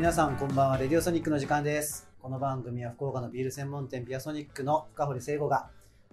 [0.00, 0.78] 皆さんこんばんは。
[0.78, 2.08] レディオソニックの時間です。
[2.22, 5.68] この番組は福岡のビール専門店ビアソニックの深堀聖吾が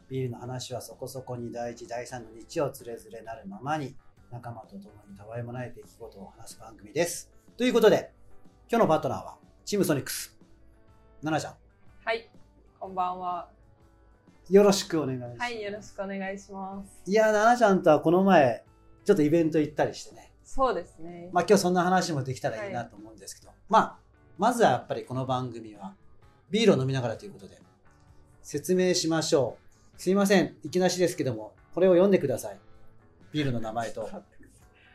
[0.09, 3.95] ビールの話はそこそこに第一第三の日をつれづれなるままに
[4.29, 4.79] 仲間と共
[5.09, 7.31] にたわいもない出来事を話す番組です。
[7.55, 8.11] ということで
[8.69, 10.37] 今日のパートナーはチームソニックス。
[11.23, 11.57] 奈々ちゃ
[12.03, 12.29] はい、
[12.81, 13.47] こんばんは。
[14.49, 17.09] んよろしくお願いします、はい、よろしくお願いします。
[17.09, 18.65] いや奈々ちゃんとはこの前
[19.05, 20.33] ちょっとイベント行ったりしてね。
[20.43, 21.29] そうですね。
[21.31, 23.97] まあ今日そんな話もできたらいいなと思うんですけど、まあ
[24.37, 25.93] まずはやっぱりこの番組は
[26.49, 27.59] ビールを飲みながらということで
[28.41, 29.57] 説明しましょ
[29.97, 30.01] う。
[30.01, 30.55] すいません。
[30.63, 32.57] いきなしですけどもこれを読んでください。
[33.33, 34.09] ビールの名前と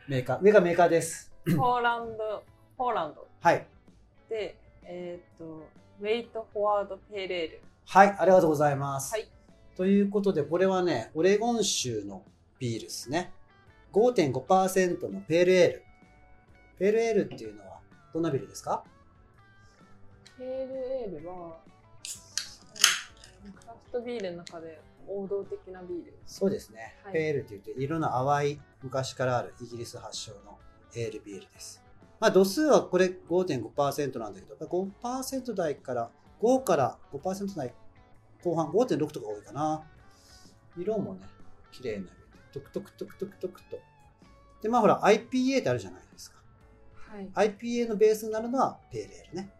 [0.07, 0.41] メーカー。
[0.41, 1.31] 上がメーカーです。
[1.55, 2.43] ポーランド、
[2.77, 3.27] ポーランド。
[3.41, 3.67] はい。
[4.29, 5.67] で、えっ、と、
[6.01, 7.61] ウェイトフォワードペーレール。
[7.85, 9.29] はいありがとうございます、はい。
[9.75, 12.23] ということでこれはねオレゴン州の
[12.59, 13.33] ビールですね。
[13.91, 15.83] 5.5%のペールエール
[16.79, 17.01] ペール。
[17.01, 17.72] エールっていうのは
[18.13, 18.83] どんなビールですか？
[20.37, 21.57] ペールエールは、
[23.45, 26.17] うんクラフトビールの中で王道的なビール。
[26.25, 30.57] そうですね、はいペールって言って色の淡い昔からあるイギリス発祥の
[30.95, 31.83] エールビールです。
[32.19, 34.75] まあ度数はこれ5.5%なんだけど、やっぱ
[35.09, 36.09] 5%台から
[36.41, 37.73] 5から5%台
[38.43, 39.83] 後半5.6とか多いかな。
[40.77, 41.21] 色もね、
[41.71, 42.11] 綺麗な色で、
[42.53, 43.79] トクトクトクトクトクと。
[44.61, 46.37] で、まあほら IPA ってあるじゃないですか。
[47.13, 47.29] はい。
[47.51, 49.51] IPA のベースになるのはペールエールね。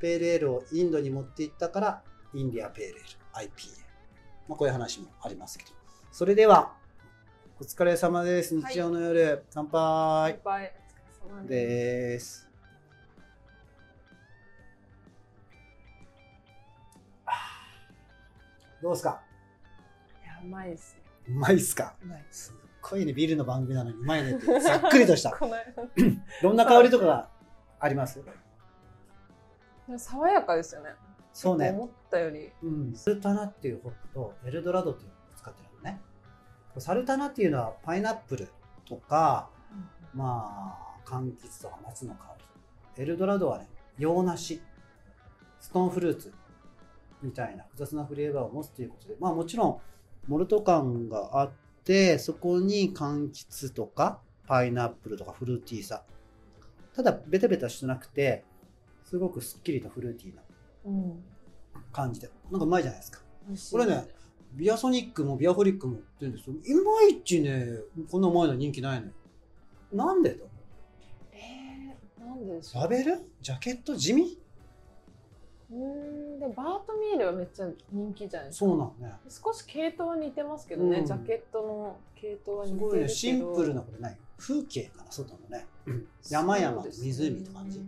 [0.00, 2.02] ペールエールをインドに持っていったから、
[2.34, 3.68] インディアペールエール、IPA。
[4.48, 5.70] まあこういう話もありますけど。
[6.10, 6.74] それでは、
[7.60, 8.56] お疲れ様です。
[8.56, 10.72] はい日曜の夜、乾いっ杯ぱい
[11.22, 11.48] お疲れ様です。
[11.48, 12.46] です。
[18.82, 19.22] どうですか？
[20.24, 21.02] いや、うまいですね。
[21.28, 21.94] うまいっすか？
[22.02, 22.52] うまいです。
[22.86, 25.36] すっごいね、ビールの番組なのにうまいねって、 ざっくりとした。
[26.42, 27.28] どんな香りとかが
[27.80, 28.22] あります？
[29.98, 30.90] 爽やかですよね。
[31.32, 31.70] そうね。
[31.70, 32.52] 思ったより。
[32.62, 36.00] うん、サルタナっていうホップとエルドラドっていうのを使ってるのね。
[36.78, 38.48] サルタナっていうのはパイナップル
[38.84, 39.50] とか、
[40.14, 42.36] まあ、柑橘とか松の香
[42.96, 43.02] り。
[43.02, 44.62] エルドラドはね、洋梨、
[45.60, 46.32] ストーンフルーツ
[47.22, 49.80] みたいな複雑なフレーバーを持つということで、まあもちろん、
[50.26, 51.65] モルト感があって、
[52.18, 56.04] そこに柑橘とか、パイナップルとかフルーティーさ。
[56.94, 58.44] ただ、ベタベタしてなくて、
[59.04, 60.42] すごくすっきりとフルーティーな
[60.86, 61.24] うん。
[61.92, 63.20] 感じで、なんかうまいじゃないですか。
[63.70, 64.08] これね
[64.54, 66.56] ビアソニックもビアホリックも売ってるんですよ。
[66.56, 67.66] いまいちね、
[68.10, 69.12] こんなうまいの人気ないのよ。
[69.92, 70.48] なんでと
[71.32, 73.20] えー、なんででしょうラベル？
[73.42, 73.94] ジャケット？
[73.94, 74.40] 地味？
[75.70, 79.12] うーんでバートミールはめっちゃ人気じゃないですかそうなのね。
[79.28, 85.66] 少し系統は似てますけどね、うんジャケットの系統は似すてるけどごいね、シンプルなこれない風景かな、外のね。
[86.28, 87.80] 山々そうです湖って感じ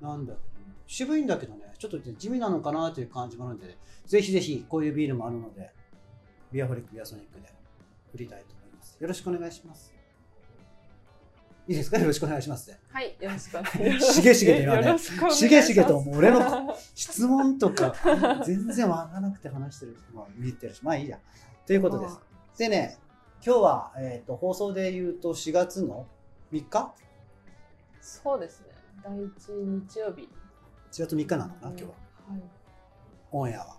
[0.00, 0.44] なんだけど、
[0.86, 3.76] 渋いんだけどね、ちょっとね地味なのかなという感じもあるので、
[4.06, 5.70] ぜひぜひこういうビールもあるので、
[6.52, 7.52] ビアホリック、ビアソニックで
[8.14, 8.96] 売りたいと思います。
[9.00, 9.99] よろしくお願いします。
[11.68, 11.98] いいですか？
[11.98, 12.70] よろしくお願いします。
[12.70, 12.78] ね。
[12.90, 14.14] はいよろしくお願いします。
[14.14, 17.94] しげしげと今ねしげしげともう俺の質問とか
[18.44, 21.18] 全然わからなくて話してる人も見てるしまあいいや。
[21.66, 22.20] ということです。
[22.58, 22.98] でね
[23.44, 26.06] 今日は、えー、と放送で言うと4月の
[26.52, 26.92] 3日？
[28.00, 28.66] そうですね。
[29.02, 30.28] 第一日曜日。
[30.92, 31.88] 4月3日なのかな今日は。
[32.30, 32.42] はい。
[33.32, 33.76] オンエアは。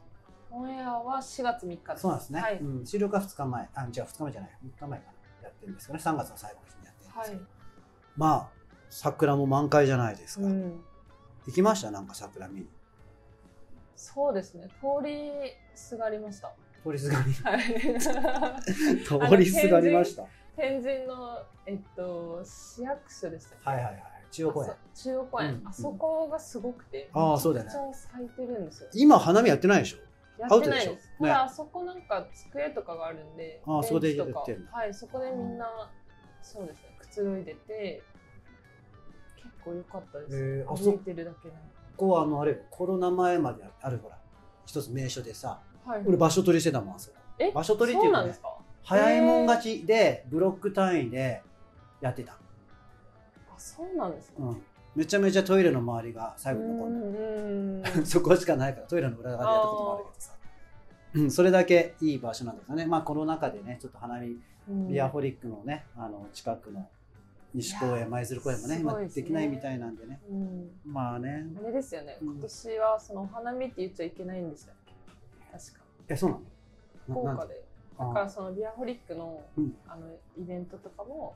[0.50, 2.02] オンエアは4月3日です。
[2.02, 3.70] そうなんですね、はい、うん、収録は2日前。
[3.74, 4.58] あ違う2日前じゃない。
[4.66, 5.12] 3日前かな。
[5.44, 6.04] やってるんですけどね。
[6.04, 7.61] 3月の最後の日にやってるんですけど、
[8.18, 8.50] まあ
[8.90, 10.84] 桜も満開じゃないですか、うん、
[11.48, 11.92] 行きました？
[11.92, 12.68] なんか桜見に。
[13.96, 14.68] そうですね。
[14.80, 15.32] 通り
[15.76, 16.52] すがりました。
[16.84, 17.34] 通りすがり。
[17.34, 17.64] はい。
[19.30, 20.26] 通りすがりました。
[20.56, 24.04] 天神のえっと市役所でしたっけはいはいはい。
[24.32, 24.72] 中央公園。
[24.96, 25.68] 中央公園、うん。
[25.68, 27.72] あそこがすごくて、あーそうだよね。
[27.94, 28.90] 咲いてるんですよ。
[28.94, 29.98] 今花見やってないでしょ？
[30.42, 31.12] やってないです。
[31.20, 35.92] ただ、あそこなんか机とかがあるんで、あーそこでやってんだはい、そこでみんな、
[36.42, 38.02] そうですね、くつろいでて、
[39.36, 40.38] 結構良かったです。
[40.38, 41.60] へーあ歩いてるだけなの。
[41.98, 44.18] ここはあのあれよコロナ前まであるほら
[44.66, 47.18] 一つ名所でさはい、俺場所取りしてたもんあそこ。
[47.38, 47.52] え？
[47.52, 48.58] 場所取りっていうかねそうなんですか？
[48.84, 51.42] 早いもん勝ちでブロック単位で
[52.02, 52.38] やってた、あ、
[53.58, 54.36] そうなんですか？
[54.40, 54.62] うん、
[54.96, 56.98] めちゃめちゃトイレの周りが最後残んう
[57.80, 60.34] んだ そこしかないからトイレの裏側でやったこともあるけどさ。
[61.14, 62.86] うん、それだけいい場所なんですよね。
[62.86, 64.38] まあコロナ禍でねちょっと花見
[64.70, 64.88] うん。
[64.88, 66.88] ビアホリックのねあの近くの
[67.54, 70.20] 西公園舞鶴公園もね今すごいできないみたいなんでね。
[70.30, 70.70] うん。
[70.86, 71.46] まあね。
[71.62, 72.28] あれですよね、うん。
[72.34, 74.94] 今年はそのお花見って言っちゃいけないんでしたっけ？
[75.52, 75.86] 確か。
[76.08, 76.42] えそうなの？
[77.08, 77.64] 福岡で。
[77.98, 79.76] あだからそのビアホリックの,、うん。
[79.88, 80.08] あの
[80.40, 81.36] イベントとかも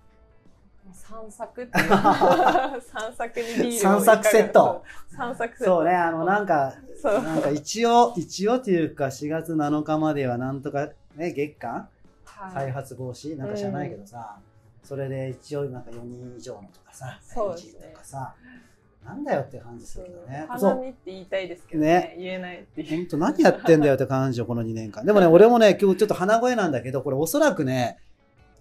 [0.94, 1.88] 散策っていう。
[1.90, 4.84] 散策にビールを散策セット。
[5.10, 5.76] 散策セット。
[5.78, 7.22] そうね、あの、なんか、そう。
[7.24, 11.90] なんか一応、一応というか、4月7日まではなんとか、ね、月間？
[12.26, 12.54] はい。
[12.54, 13.36] 再発防止？
[13.36, 14.38] なんか知らないけどさ、
[14.86, 18.36] それで一応なんか4人以上のとかさ、そうですね NG とかさ、
[19.04, 20.46] なんだよって感じするよね。
[20.48, 20.82] 花そう。
[20.82, 25.06] 見って言いたいですけどねね言えないっていう本当何やってんだよって感じよ、この2年間。
[25.06, 27.98] でもね、俺もね、今日ちょっと鼻声なんだけど、これおそらくね、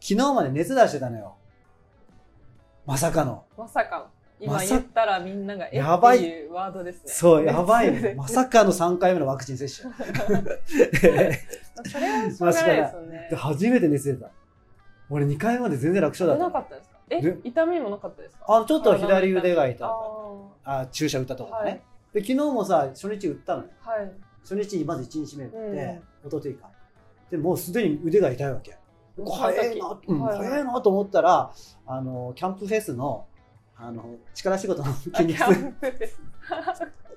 [0.01, 1.37] 昨日まで熱出してたのよ。
[2.87, 3.45] まさかの。
[3.57, 4.09] まさか
[4.41, 8.15] 今まさ言ったらみんながえやばいっていうワードですねそう、やばい 熱ね。
[8.15, 9.91] まさかの3回目のワクチン接種。
[11.85, 14.31] それはしょうがないですよね で初めて熱出た。
[15.11, 16.47] 俺2回まで全然楽勝だ出った。
[16.47, 16.99] なかったですか？
[17.11, 18.45] えで痛みもなかったですか？
[18.49, 21.81] あちょっと左腕が痛いああ注射打ったところね、はい。
[22.15, 23.69] で昨日もさ初日打ったのよ。
[23.85, 24.13] ーはい。
[24.43, 26.29] 初日にまず1日目打って、うん。
[26.29, 26.71] 一昨日か。
[27.31, 28.79] でもうすでに腕が痛いわけ。
[29.19, 29.27] うん。
[29.27, 30.65] 早いな、うんはい早い。
[30.65, 31.53] なと思ったら
[31.87, 33.27] あのキャンプフェスの
[33.77, 34.05] あの
[34.35, 35.39] 力仕事のあ筋肉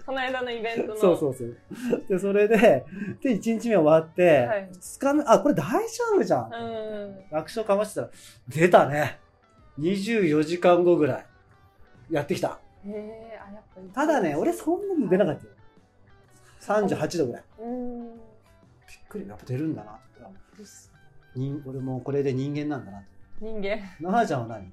[0.07, 0.95] この間のイベントの。
[0.95, 1.57] そうそうそう。
[2.07, 2.57] でそれで
[3.21, 4.69] で1日目終わって、はい。
[4.71, 7.15] 2日目あこれ大丈夫じゃん、うん。
[7.29, 8.09] 楽勝かましてたら
[8.47, 9.19] 出たね。
[9.77, 11.25] 24時間後ぐらい。
[12.09, 12.57] やってきた。
[12.85, 15.51] へえあやっぱりただね俺そんなに出なかったよ。
[16.89, 17.43] 38度ぐらい。
[17.59, 18.15] うん。
[18.15, 18.17] びっ
[19.09, 19.27] くり。
[19.27, 19.99] やっぱ出るんだな。
[21.65, 23.03] 俺もこれで人間なんだな。
[23.41, 23.77] 人間。
[24.01, 24.63] 奈々ちゃんは何？
[24.63, 24.69] や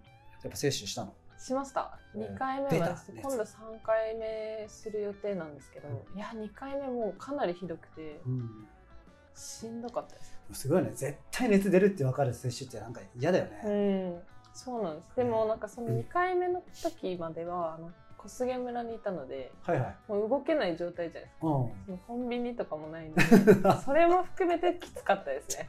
[0.48, 1.12] っぱ接種したの？
[1.38, 1.98] しました。
[2.14, 2.22] うん。
[2.22, 3.12] 2回目はです。
[3.12, 3.46] ね今度3
[3.82, 8.66] 回目する予定なんですけど、いや2回目もうかなりひどくてうん
[9.34, 10.38] しんどかったです。
[10.52, 10.90] すごいね。
[10.94, 14.22] 絶対熱出るって分かる接種ってなんか嫌だようね、ん。
[14.52, 15.16] そうなんです。
[15.16, 17.90] でもなんかその2回目の時まではあの
[18.24, 19.96] 小菅村にいたのではいはい。
[20.08, 21.46] もう動けない状態じゃないですか。
[21.46, 23.20] うそのコンビニとかもないんで
[23.84, 25.68] それも含めてきつかったですね。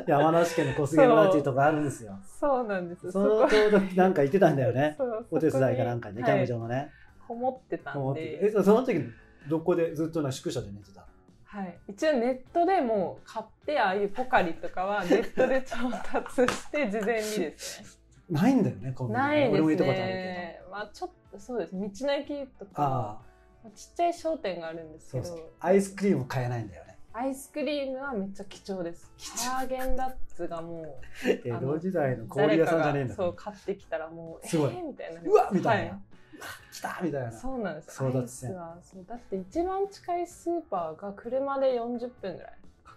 [0.00, 2.18] ん 山梨県の小菅村っていうとこあるんですよ。
[2.24, 4.96] そうなんですそのちょうどなんか言ってたんだよね。
[5.30, 6.90] お手伝いかなんかねキャンプ場はいのね、
[7.28, 8.46] こもってたんで。
[8.46, 9.04] えその時
[9.48, 11.04] どこでずっとな宿舎で寝てた
[11.44, 20.60] はい、一応ネットでもう買ってああいうポカリとかはネットで調達して事前にですねないんだよねコンビニないですね。
[20.70, 21.72] まあちょっとそうです。
[21.72, 23.20] 道の駅とか
[23.64, 25.50] あちっちゃい商店があるんですけど。
[25.60, 26.98] アイスクリーム買えないんだよね。
[27.12, 29.12] アイスクリームはめっちゃ貴重です。
[29.48, 30.86] ハーゲンダッツがもう
[31.44, 34.70] 江戸時代の氷屋さんじゃねえんだそう買ってきたらもうすごい。
[34.70, 35.20] えー、みたいな。
[35.22, 36.00] うわみたいな、は
[36.72, 37.00] 来た！
[37.02, 37.32] みたいな。
[37.32, 38.02] そうなんです。
[38.02, 38.50] 争奪戦。
[38.50, 42.52] アイスはそうだって一番近いスーパーが車で40分ぐらい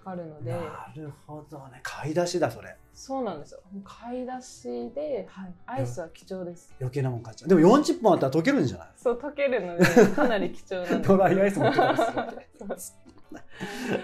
[0.07, 0.51] かかるので。
[0.51, 0.57] な
[0.95, 1.79] るほどね。
[1.83, 2.75] 買い出しだそれ。
[2.93, 3.59] そうなんですよ。
[3.83, 4.63] 買い出し
[4.95, 6.73] で、はい、アイスは貴重です。
[6.79, 7.49] 余計なもん買っちゃう。
[7.49, 8.87] でも40分あったら溶けるんじゃない？
[8.95, 9.83] そう溶けるので
[10.15, 11.07] かなり貴重なんです。
[11.09, 12.47] ドライアイス持ってたりするって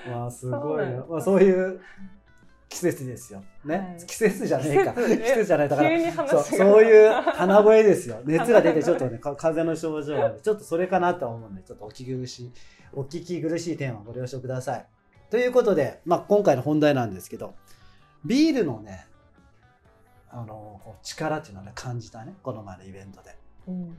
[0.09, 1.05] まあすごいな。
[1.09, 1.79] まあ、そういう
[2.69, 3.43] 季節ですよ。
[3.65, 3.97] ね、はい。
[4.05, 4.93] 季節じゃねえか。
[4.93, 5.69] 季節じゃない。
[5.69, 8.19] だからそうそういう鼻声ですよ。
[8.25, 10.31] 熱が出てちょっとねか風邪の症状が。
[10.31, 12.51] ちょっとそれかなとは思うんでちょっとお聞き苦しい
[12.93, 14.85] お聞き苦しい点はご了承ください
[15.29, 17.55] ということで、まあ、今回の本題なんですけど
[18.25, 19.07] ビールのね
[20.29, 23.35] あのこう力っていうのをね感じたねこの前のイベントで。
[23.67, 23.97] うん。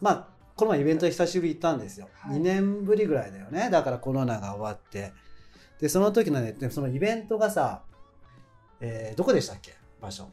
[0.00, 2.36] まあこの前イベント久しぶり行ったんですよ、はい。
[2.36, 3.70] 2年ぶりぐらいだよね。
[3.70, 5.12] だからコロナが終わって。
[5.80, 7.82] でその時のねでそのイベントがさ、
[8.80, 9.74] えーどこでしたっけ？
[10.00, 10.28] 場所。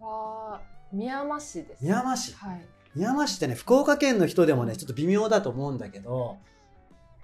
[0.00, 0.60] は
[0.92, 1.82] 宮山市です。
[1.82, 2.34] 宮山市。
[2.34, 2.66] はい。
[2.94, 6.38] 宮山市ってね福岡県の人でもねちょっと微妙だと思うんだけど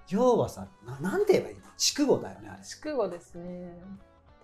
[0.09, 1.61] 要はさななんて言えばいいの？
[1.77, 2.63] 筑後だよねあれ。
[2.63, 3.73] 筑後ですね。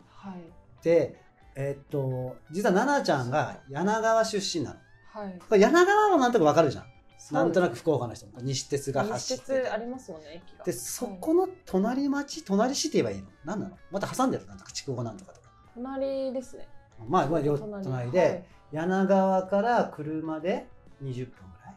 [0.10, 0.36] はい。
[0.84, 1.22] で
[1.56, 4.80] えーっと実は奈々ちゃんが柳川出身なの。
[5.12, 5.40] はい。
[5.40, 6.86] これ柳川はなんとかわかるじゃん。
[7.32, 8.34] なんとなくく福岡の人も。
[8.42, 9.62] 西鉄が走西ってて。
[9.62, 13.28] 鉄ありますもんね駅がでそこの隣町隣市って言えばいいの？
[13.44, 13.78] 何なの？
[13.92, 15.50] また挟んでるなんとか筑後なんとかとか。
[15.76, 16.68] 隣ですね。
[17.08, 20.68] まあまあ両隣で、柳川から車で
[21.04, 21.76] 20分ぐらい？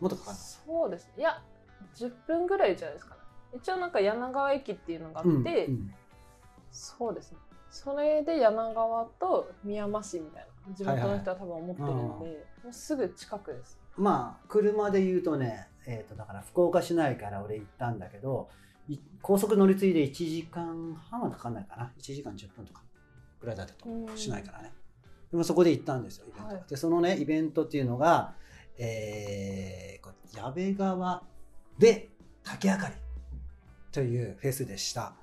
[0.00, 1.12] もっとかかはいるそうですね。
[1.18, 1.42] いや
[1.96, 3.20] 10分ぐらいじゃないですかね。
[3.54, 5.94] 一応なんか柳川駅っていうのがあって、の、うんうん。
[6.70, 7.38] そうですね。
[7.70, 13.78] それで柳川と宮山市みたいな地元の人は多分思ってるんで、はいはいもうすぐ近くです。
[13.96, 18.48] まあ車で言うとね、えー、とだから福岡市内から俺行ったんだけど
[18.88, 21.92] い高速乗り継いで1時間半はかかんないかな。
[21.98, 22.82] 1時間10分とか
[23.40, 24.10] ぐらいだったと思う。
[24.10, 24.72] うん市内からね。
[25.30, 26.48] でもそこで行ったんですよイベント。
[26.48, 26.64] が、はい。
[26.68, 28.34] でそのねイベントっていうのが、
[28.78, 31.22] えー、矢部川
[31.78, 32.08] で
[32.42, 32.94] 竹あかり。
[33.92, 35.14] というフェスでした。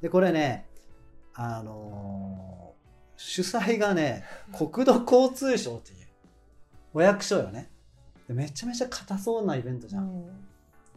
[0.00, 0.66] でこれね
[1.34, 2.80] あのー
[3.22, 4.24] 主催がね
[4.56, 6.06] 国土交通省っていう
[6.94, 7.70] お役所よね。
[8.26, 10.24] でめちゃめちゃ硬そうなイベントじゃん、うん。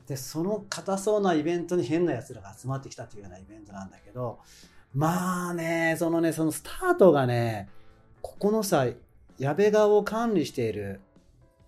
[0.08, 4.40] でその硬そうなイベントに変なやつらが集まってきたというようなイベントなんだけど
[4.94, 7.68] まあねそのねそのスタートがね
[8.22, 8.86] ここのさ
[9.38, 11.02] 矢部川を管理している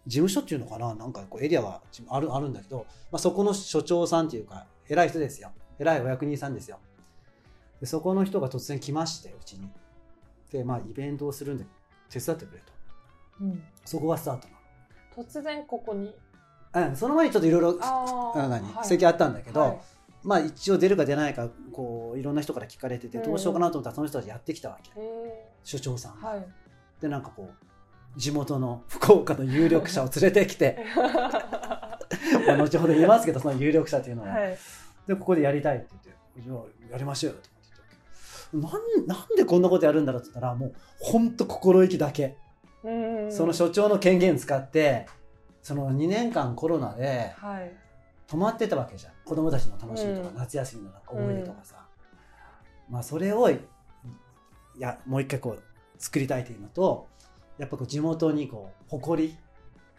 [0.08, 0.94] 事務所っていうのかな？
[0.94, 5.52] なんかこうエリアがあるあるんだけど、まあ、そこの所長さんっていうか偉い人ですよ。
[5.80, 6.78] 偉いお役人さんですよ。
[7.82, 9.70] でそこの人が突然来ましてうちに。
[10.52, 11.66] でまあイベントをするんで
[12.10, 12.74] 手伝ってくれと。
[13.42, 13.64] うん。
[13.84, 14.48] そこがスタート
[15.18, 16.14] 突然ここに？
[16.72, 17.80] なのうんその前にちょっといろいろ
[18.84, 19.80] 席あったんだけど、はい。
[20.24, 23.24] まあ一応出るか出ないかこういろんな人から聞かれててうん。
[23.24, 24.92] どうしようかなと思ったらその人たちやってきたわけ。
[25.00, 26.46] へ所長さんはい。
[27.02, 27.66] でなんかこう
[28.16, 30.86] 地元の福岡の有力者を連れてきて
[32.48, 34.58] まあ後ほど言いますけどその有力者っていうのは、はい。
[35.08, 37.50] でここでやりたいって言ってじゃあやりましょうよと
[38.58, 42.38] 思ってなんなんでこんなことやるんだろうって言ったらもうほんと心意気だけ、
[42.84, 43.32] うん。
[43.32, 45.08] その所長の権限使って
[45.62, 47.72] その2年間コロナではい。
[48.28, 49.14] 止まってたわけじゃん。
[49.24, 50.36] 子供たちの楽しみとか、うん。
[50.36, 51.86] 夏休みのなんか思い出とかさ、
[52.90, 53.60] まあそれをい
[54.80, 55.64] やもう一回こう
[55.98, 57.08] 作りたいというのと
[57.58, 59.36] やっぱこう地元にこう誇り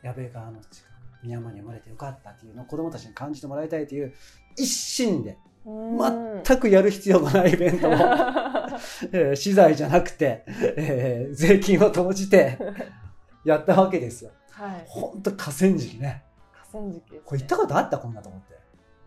[0.02, 0.90] 矢部川の近く
[1.22, 4.12] 美山に生まれてよかったっていうのを子供たちに感じてもらいたいという
[4.56, 12.58] 一心で全くやる必要がないイベントも、えー資材じゃなくて、えー税金を投じて
[13.44, 14.30] やったわけですよ。
[14.50, 16.24] はいほんと河川敷ね。
[16.70, 18.54] 河川敷ねこれ行ったことあったこんなと思って。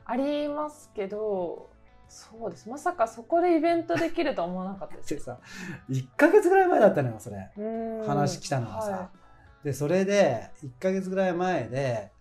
[0.05, 1.68] ありますけど
[2.09, 2.67] そうです。
[2.67, 5.13] まさかそこでイベントできるとは思わなかったです。
[5.15, 5.37] でさ
[5.89, 7.49] 1ヶ月ぐらい前だったのよそれ。
[7.57, 8.07] うん。
[8.07, 9.09] 話来たのがさ、は
[9.63, 12.11] でそれで1ヶ月ぐらい前で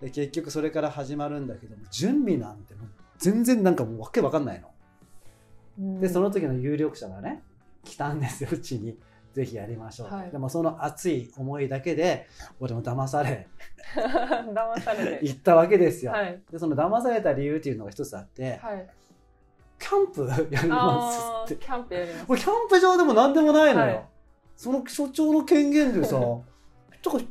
[0.00, 4.60] で結局それから始まるんだけども準備なんてもう全然なんかもうわけわかんない
[5.78, 7.42] の、でその時の有力者がね
[7.84, 8.98] 来たんですようちに。
[9.32, 10.30] ぜひやりましょうと、はい。
[10.30, 12.28] でもその熱い思いだけで
[12.60, 13.48] 俺も騙され
[13.96, 15.26] 騙されて。
[15.26, 16.38] 行ったわけですよ、はい。
[16.50, 18.86] でその騙された理由っていうのが一つあって、はい
[19.82, 21.56] キャンプやりますって。
[21.56, 22.26] キャンプやります。
[22.26, 24.04] キャンプ場でも何でもないのよ、はい。
[24.54, 26.44] その所長の権限でさちょ
[27.00, 27.28] っと変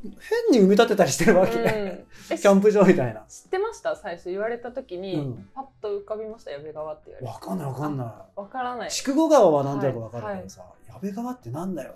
[0.52, 1.66] に埋め立てたりしてるわけ、うん。
[1.66, 3.22] え キャンプ場みたいな。
[3.22, 3.96] 知ってました？
[3.96, 5.50] 最初言われた時に、うん。
[5.56, 6.52] パッと浮かびました？
[6.52, 7.34] 矢部川って言われて。
[7.34, 8.88] わかんないわかんなわからない。
[8.90, 11.94] い筑後川は何となくわかるけどさ、矢部川ってなんだよ。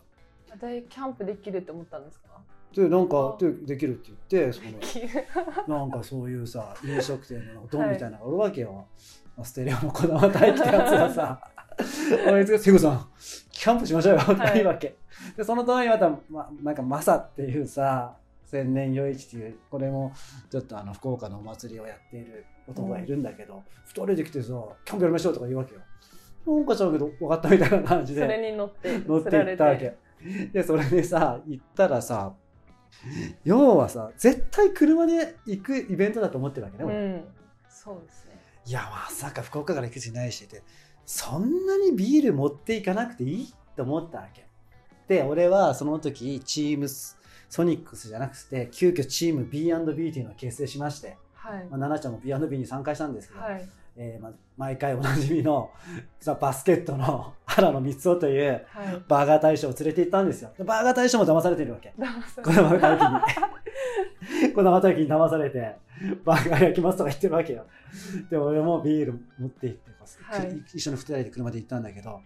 [0.61, 2.29] でキャンプできるって思ったんですか？
[2.73, 4.61] でなんかあでできるって言ってそ
[5.67, 8.83] のなんかそういうさ飲食店のドンみたいなのがおるわけよ、まあ
[9.43, 11.41] ステレオのこだま大輝ってやつがさ
[12.27, 13.07] あいつが「セゴさん
[13.51, 14.95] キャンプしましょうよ」って言うわけ、
[15.35, 18.15] でそのためにまた、ま、なんかマサっていうさ
[18.45, 20.13] 千年余市っていうこれも
[20.49, 24.53] ちょっとあの福岡のお祭りをやっている男がいるんだけど、二人で来てさ
[24.85, 25.81] 「キャンプやりましょう」とか言うわけよ。
[26.45, 29.95] なんかちゃうけど分かったみたいな感じそでれに乗って乗っていったわけ。
[30.53, 32.33] でそれでさ行ったらさ
[33.43, 36.95] 要はさ絶対車で行くイベントだと思ってるわけね、俺。
[36.95, 37.25] うん。
[37.67, 38.24] そうです。
[38.24, 38.24] ね
[38.65, 40.63] いやまさか福岡から行くしないしって。
[41.05, 44.47] そんなにビール持っていかなくていいと思ったわけ。
[45.07, 51.67] で俺はその時チームスソニックスじゃなくて急遽チーム B&B っていうのを結成しまして、はい。
[51.69, 55.71] まあ、奈々ちゃんも B&B に参加したんですけど、はいえーまあ、毎回おなじみの
[56.19, 60.51] さバスケットの原野光雄というはいバーガー大将を連れて行ったんですよ。
[60.57, 61.93] でバーガー大将も騙されてるわけ。
[62.43, 62.99] このまたに。
[64.53, 65.75] このまたに騙されて、
[66.25, 67.65] バーガー焼きますとか言ってるわけよ。
[68.29, 69.91] で、俺もビール持って行って、
[70.23, 72.21] はい一緒に二人で車で行ったんだけど、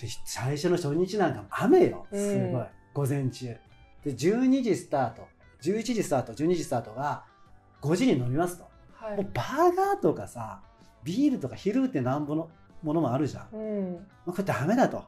[0.00, 2.06] で最初の初日なんか雨よ。
[2.12, 2.44] すごい。
[2.44, 3.54] うん午前中。
[4.02, 5.28] で、12時スタート。
[5.60, 7.24] 11時スタート、12時スタートが
[7.82, 8.64] 5時に飲みますと。
[8.92, 10.62] はいもうバーガーとかさ、
[11.06, 12.50] ビールとか昼ってなんぼの
[12.82, 13.56] ものもあるじゃん。
[13.56, 15.04] うんまあこれダメだと。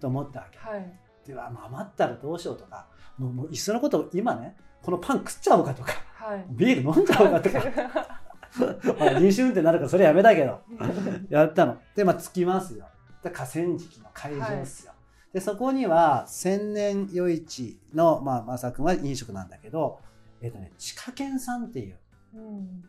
[0.00, 0.58] と思ったわけ。
[0.58, 2.86] はいでは、まあ余ったらどうしようとか、
[3.18, 7.58] もうもういっそのこと今ね、このパン食っちゃおうかとか、はいビール飲んじゃおうかとか、
[9.00, 10.60] まあ飲酒運転になるからそれやめたけど、
[11.30, 11.78] やったの。
[11.96, 12.86] で、まあ着きますよ。
[13.22, 14.92] で河川敷の会場ですよ。
[15.32, 19.98] で、そこには千年余市の、まあ、まさくんは飲食なんだけど、
[20.40, 21.98] えっ、とね、地下犬さんっていう、
[22.34, 22.84] うん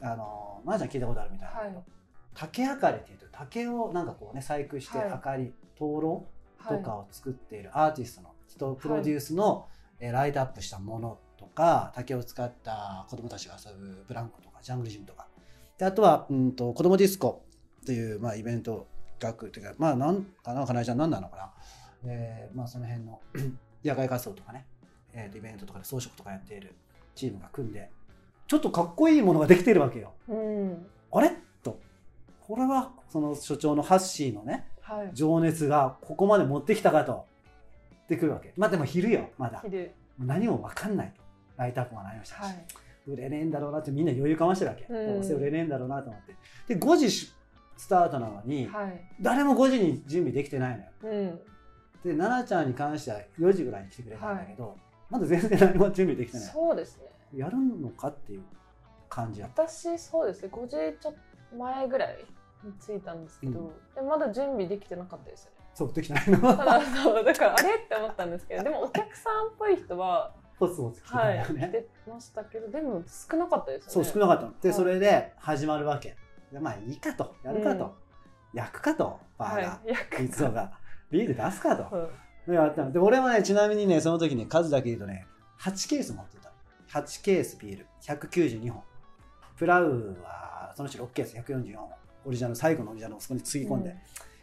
[0.00, 1.60] あの、まーちゃん聞いたことあるみたいな。
[1.60, 1.74] はい。
[2.34, 5.10] 竹あかりっていうと竹をなんかこうね細工してはい。
[5.10, 6.26] 明かり灯籠
[6.66, 9.66] とはいかを作っているアーティストの人プロデュースの、
[10.00, 15.28] えーライトアップしたものとか竹を使った子供たちが遊ぶブランコとかジャングルジムとか。
[15.78, 17.44] であとはうんと子供ディスコ
[17.82, 18.86] っていう、まあ、イベント
[19.20, 21.52] 学っていうかまあなんかなかなえちゃん何なのかな、
[22.06, 23.20] えーまあ、その辺の
[23.84, 24.66] 野外活動とかね、
[25.12, 26.74] えーイベントとかで装飾とかやっている
[27.14, 27.90] チームが組んで
[28.52, 30.12] ちょっとかっこいいものができてるわけよ。
[30.28, 30.86] うん。
[31.10, 31.32] あれ？
[31.62, 31.80] と。
[32.38, 35.10] これはその所長のハッシーのねはい。
[35.14, 37.24] 情熱がここまで持ってきたかと。
[38.04, 38.52] ってくるわけ。
[38.58, 39.62] まあでも昼よまだ。
[39.64, 39.92] 昼。
[40.18, 41.22] 何も分かんないと。
[41.56, 42.66] ライトアップも何もしたし、はい。
[43.06, 45.14] 売れねえんだろうなってみんな余裕かましてるわけ、うん。
[45.14, 46.22] どうせ売れねえんだろうなと思っ
[46.68, 46.74] て。
[46.74, 47.32] で5時ス
[47.88, 49.00] タートなのに、はい。
[49.18, 50.90] 誰も5時に準備できてないのよ。
[51.04, 51.38] うん。
[52.04, 54.76] で奈々ちゃんに関しては4時ぐらいに来てくれたんだけど、
[55.08, 56.46] まだ全然何も準備できてない。
[56.52, 57.04] そうですね
[57.34, 58.42] やるのかっていう
[59.08, 59.62] 感じやった。
[59.62, 60.50] 私そうですね。
[60.52, 61.14] 5時ちょっ
[61.50, 62.24] と前ぐらい
[62.64, 64.08] に着いたんですけど、うん。
[64.08, 65.66] まだ準備できてなかったですよね。
[65.74, 66.38] そうできてないの。
[66.56, 74.04] ただそうだからあれって思ったんですけどでもお客さんっぽい人はポツポツ来てたはい来てましたけどでも少なかったですよね。
[74.04, 74.52] そう少なかったの。
[74.60, 74.76] で、はい。
[74.76, 76.16] それで始まるわけ。
[76.52, 77.34] でまあいいかと。
[77.42, 78.58] やるかと、うん。
[78.58, 79.18] 焼くかと。
[79.38, 79.80] バーガは
[80.20, 80.72] いつが。
[81.10, 82.10] ビール出すかと、 そう。
[82.46, 82.92] でやったの。
[82.92, 85.26] で俺はねちなみにねその時ね数だけ言うとね
[85.60, 86.41] 8ケース持ってた
[86.92, 88.82] 8ケースビール192本。
[89.56, 91.88] プラウはそのうち6ケース144本。
[92.24, 93.96] オリジナル最後のオリジナルをそこにつぎ込んで、うん。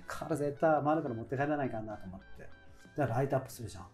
[0.07, 2.49] これ絶対回るから持って帰らないかなと思って。
[2.97, 3.85] だからライトアップするじゃん。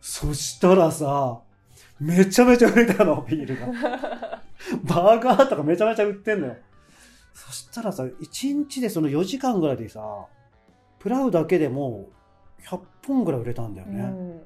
[0.00, 1.40] そしたらさ
[2.00, 3.66] めちゃめちゃ売れたのビールが。
[4.84, 6.56] バーガーとかめちゃめちゃ売ってんのよ。
[7.34, 10.26] そしたらさ1日でその4時間ぐらいでさ
[10.98, 12.08] プラウだけでも
[12.60, 14.42] う100本ぐらい売れたんだよね、うん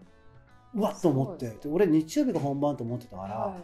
[0.74, 3.56] うわっと思って俺日曜日が本番と思ってたから、は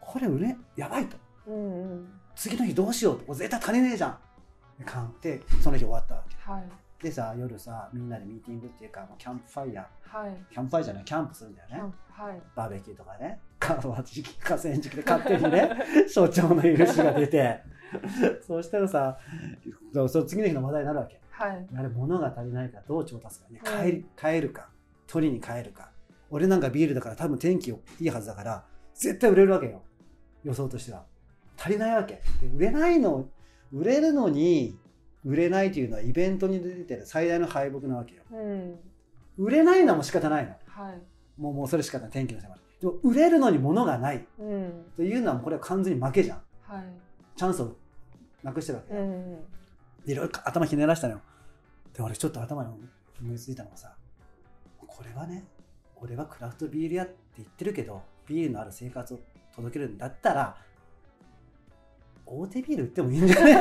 [0.00, 1.16] これ売れやばいと。
[1.16, 2.08] いうんうん。
[2.34, 3.34] 次の日どうしようと。
[3.34, 4.12] 絶対足りねえじゃん。
[4.12, 6.36] ってその日終わったわけ。
[6.50, 6.62] はい。
[7.02, 10.30] でさ夜さみんなでミーティングっていうかもうキャンプファイヤはい。
[10.30, 11.82] ーキャンプファイヤーじゃないキャンプするんだよね。
[12.10, 12.42] はい。
[12.54, 13.38] バーベキューとかね。
[13.58, 15.70] 河川敷河川敷で勝手にね
[16.08, 17.62] 所長の許しが出て。
[18.46, 19.18] そうしたらさ
[19.92, 21.20] その次の日の話題になるわけ。
[21.30, 21.66] はい。
[21.76, 23.60] あれ物が足りないからどう調達かね。
[23.62, 24.68] うん帰り帰るか。
[25.06, 25.90] 取りに帰るか
[26.30, 28.64] 俺なんかビールだから多分天気いいはずだから
[28.94, 29.82] 絶対売れるわけよ。
[30.44, 31.04] 予想としては。
[31.58, 32.14] 足りないわけ。
[32.40, 33.28] で売れないの
[33.72, 34.78] 売れるのに
[35.24, 38.22] 売れないというのはイベントに出てる最大の敗北なわけよ。
[38.32, 38.78] うん。
[39.38, 40.50] 売れないのはもう仕方ないの。
[40.66, 41.02] はい。
[41.40, 44.26] もうもうそれしかない天気のせいまででも売れるのに物がない。
[44.38, 44.84] うん。
[44.96, 46.42] というのはこれは完全に負けじゃん。
[46.62, 46.84] はい。
[47.36, 47.76] チャンスを
[48.42, 49.36] なくしてるわけよ、うん。
[50.06, 51.20] でいろいろ頭ひねらしたのよ。
[51.92, 52.70] で俺ちょっと頭に
[53.20, 53.94] 思いついたのがさ
[54.86, 55.44] これはね
[56.00, 59.20] 俺はクラフトビール屋って言ってるけどビールのある生活を
[59.54, 60.56] 届けるんだったら
[62.24, 63.54] 大手ビール売ってもいいんじゃない？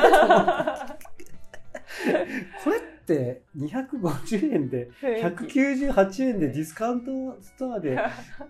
[2.63, 7.97] これって250円で198円でディスカウントストアで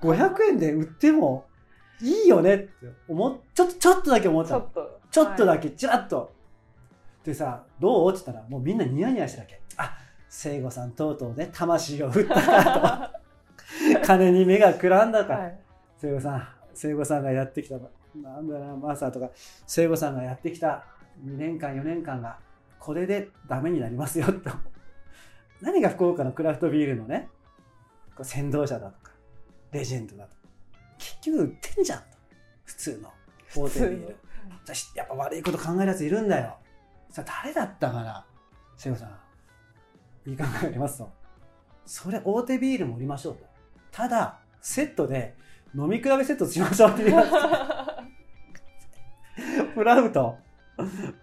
[0.02, 1.46] 500円で売っても
[2.02, 2.70] いいよねって
[3.08, 6.34] 思っちょっとちょっとだけ思ったのちょっとちょっとだけけちらっと。
[7.24, 8.12] でさ、どう？
[8.12, 9.62] って言ったら、もうみんなニヤニヤしてたわけ。
[9.78, 9.98] あ、
[10.30, 13.25] 聖子さんとうとうね、魂を振ったかと。
[14.06, 15.34] 金に目がくらんだか。
[15.34, 15.60] はい
[15.98, 17.76] 聖子さん、聖子さんがやってきた、
[18.22, 19.30] なんだな、マサとか、
[19.66, 20.84] 聖子さんがやってきた
[21.26, 22.38] 2年間、4年間が、
[22.80, 24.52] これでダメになりますよ、と。
[25.62, 27.30] 何が福岡のクラフトビールのね、
[28.16, 29.14] こう先導者だとか、
[29.72, 30.42] レジェンドだとか。
[30.98, 32.06] 結局売ってんじゃんと。
[32.66, 33.14] 普通の
[33.56, 34.16] 大手ビール。
[34.66, 36.58] 私やっぱ悪いこと考えるやついるんだよ。
[37.10, 38.26] さあ誰だったかな？
[38.76, 40.30] 瀬尾さん。
[40.30, 41.10] いい考えありますと。
[41.86, 43.55] それ大手ビールも売りましょうと。
[43.96, 45.36] ただ、セットで
[45.74, 47.30] 飲み比べセットしましょうって言います。
[49.74, 50.36] プラウと、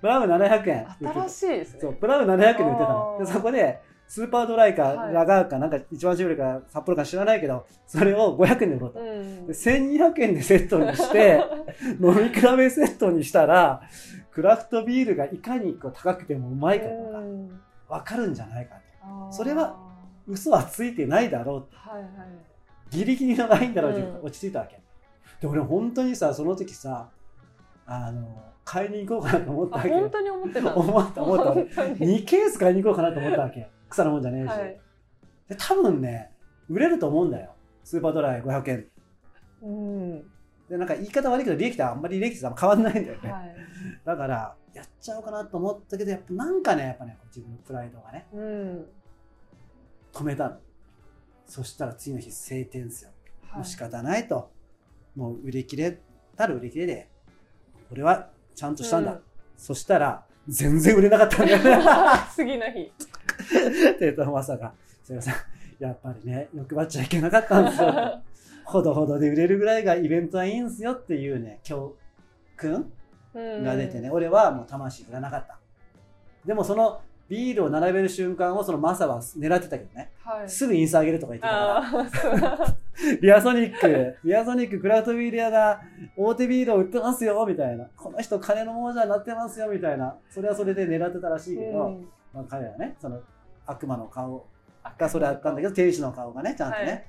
[0.00, 0.86] プラウ700円。
[1.02, 3.18] 新しいですねそう、プラウ700円で売ってたの。
[3.20, 9.00] で、そこで、スーパードライか、はいラガーか、なんか一番搾りか、札幌か知らないけど、それを500円で売ろうと。
[9.00, 11.44] うんで1200円でセットにして、
[12.00, 13.82] 飲み比べセットにしたら、
[14.30, 18.80] クラフトビールがいかにこう高くてもうまいかとか、うんわかるんじゃないかと。
[19.30, 19.76] それは
[20.26, 21.74] 嘘はついてないだろう。
[21.74, 22.51] はいはい
[22.92, 24.80] ギリギリのラインだろうってうん落ち着いたわけ。
[25.40, 27.08] で、俺本当にさ、その時さ、
[27.86, 29.90] あの、買いに行こうかなと思ったあわけ。
[29.90, 30.76] 本当に思ってた？
[30.76, 33.68] 思った思った本当に2ケース買いに行こうかなと思ったわけ。
[33.88, 34.48] 草のもんじゃねえし。
[34.48, 34.80] はい
[35.48, 36.30] で、多分ね、
[36.68, 37.54] 売れると思うんだよ。
[37.82, 38.86] スーパードライ500円。
[39.62, 40.22] うん
[40.68, 43.30] で、なんか言い方悪いけど、利益とあんまり利益と変わんないんだよね。
[43.32, 43.56] はい
[44.04, 48.86] だから、やっちゃおうかなと思ったけど、やっぱなんかね、やっぱね、自分のプライドがね、うん
[50.12, 50.56] 止めたの。
[51.52, 53.10] そしたら次の日、晴天ですよ。
[53.42, 54.50] はいもう仕方ないと。
[55.14, 56.00] もう売り切れ
[56.34, 57.10] たら売り切れで、
[57.90, 59.12] 俺はちゃんとしたんだ。
[59.12, 59.20] うん
[59.58, 61.84] そしたら、全然売れなかったんだよね。
[62.34, 62.90] 次の日
[64.00, 64.72] で、とまさか、
[65.04, 65.34] すいません。
[65.78, 68.22] やっぱりね、欲張っちゃいけなかったんですよ。
[68.64, 71.94] ほどほどで売れるぐらいがイベントはいいんすよっていうね、教
[72.56, 72.90] 訓
[73.34, 75.58] が出てね、俺はもう魂振らなかった。
[76.46, 82.76] でもそのビールを並べる瞬間をそのマサは狙ってたけどね、はいすぐインスタ上げるとか言ってたから、
[83.22, 85.80] ビアソニック、ビアソニッククラフトビール屋が
[86.14, 87.88] 大手ビールを売ってますよ、みたいな。
[87.96, 90.14] この人金の亡者になってますよ、みたいな。
[90.28, 93.18] それはそれで狙ってたらしいけど、うんまあ、彼はね、その
[93.64, 94.46] 悪魔の顔
[94.98, 97.04] がそれあったんだけど、天使の顔がね、ちゃんとね、はい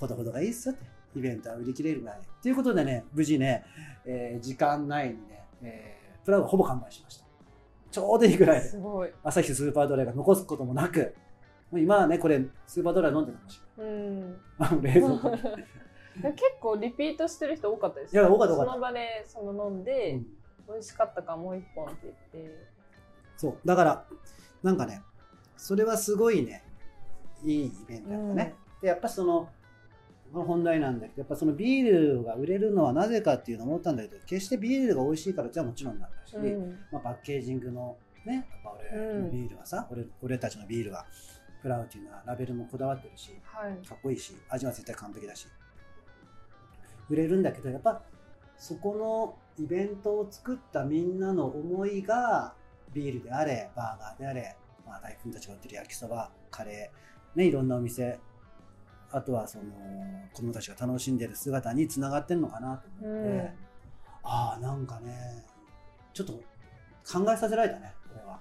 [0.00, 2.26] ほどほどがいいっすよって、イベントは売り切れるぐらいで。
[2.42, 3.64] ということでね、無事ね、
[4.04, 7.29] えー時間内にね、えープラグほぼ完売しました。
[7.90, 8.60] ちょうどいいぐらい。
[8.60, 9.10] ですごい。
[9.22, 11.14] 朝日スーパードライが残すこともなく、
[11.70, 14.30] もう今はねこれスーパードライ飲んでたかもしうん。
[14.32, 15.30] れない冷蔵庫
[16.32, 20.26] 結構リピートしてる人多かったですいや多かったその場でその飲んで、うん。
[20.68, 22.66] 美味しかったからもう一本って言って。
[23.36, 23.58] そう。
[23.64, 24.04] だから
[24.62, 25.02] なんかね
[25.56, 26.62] それはすごいね
[27.42, 29.48] いいイベントだったね、でやっぱその
[30.32, 36.78] この本題なんだけどやっぱそのビールが売れるのはなぜかっていうのを思ったんだけど決してビールが美味しいからじゃもちろんなんだし、うん。
[36.92, 41.06] まあ、パッケージングのねやっぱ俺のビールはさ、俺俺たちのビールは
[41.62, 43.86] プラウっていうのはラベルもこだわってるしはい。
[43.86, 45.46] かっこいいし味は絶対完璧だし
[47.08, 48.02] 売れるんだけどやっぱ
[48.56, 48.94] そこ
[49.58, 52.54] のイベントを作ったみんなの思いが
[52.92, 58.18] ビールであれバーガーであれ、まあ、大君たちが売ってる焼きそばカレーねいろんなお店
[59.12, 59.64] あとはその
[60.32, 63.40] 子供たちが楽しんでる姿につながってるのかなと思って、うん。
[64.22, 65.44] ああなんかね
[66.12, 68.40] ちょっと考えさせられたねこれは。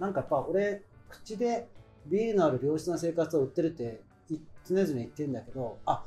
[0.00, 1.68] なんかやっぱ俺口で
[2.06, 6.04] ビールのある良質な生活を売ってるってい常々言ってるんだけどあ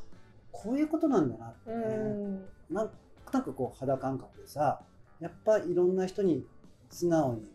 [0.51, 2.45] こういうことなんだなってうね、ん。
[2.69, 2.91] なん
[3.31, 4.81] なんかこう肌感覚でさ
[5.19, 6.45] やっぱいろんな人に
[6.89, 7.47] 素直に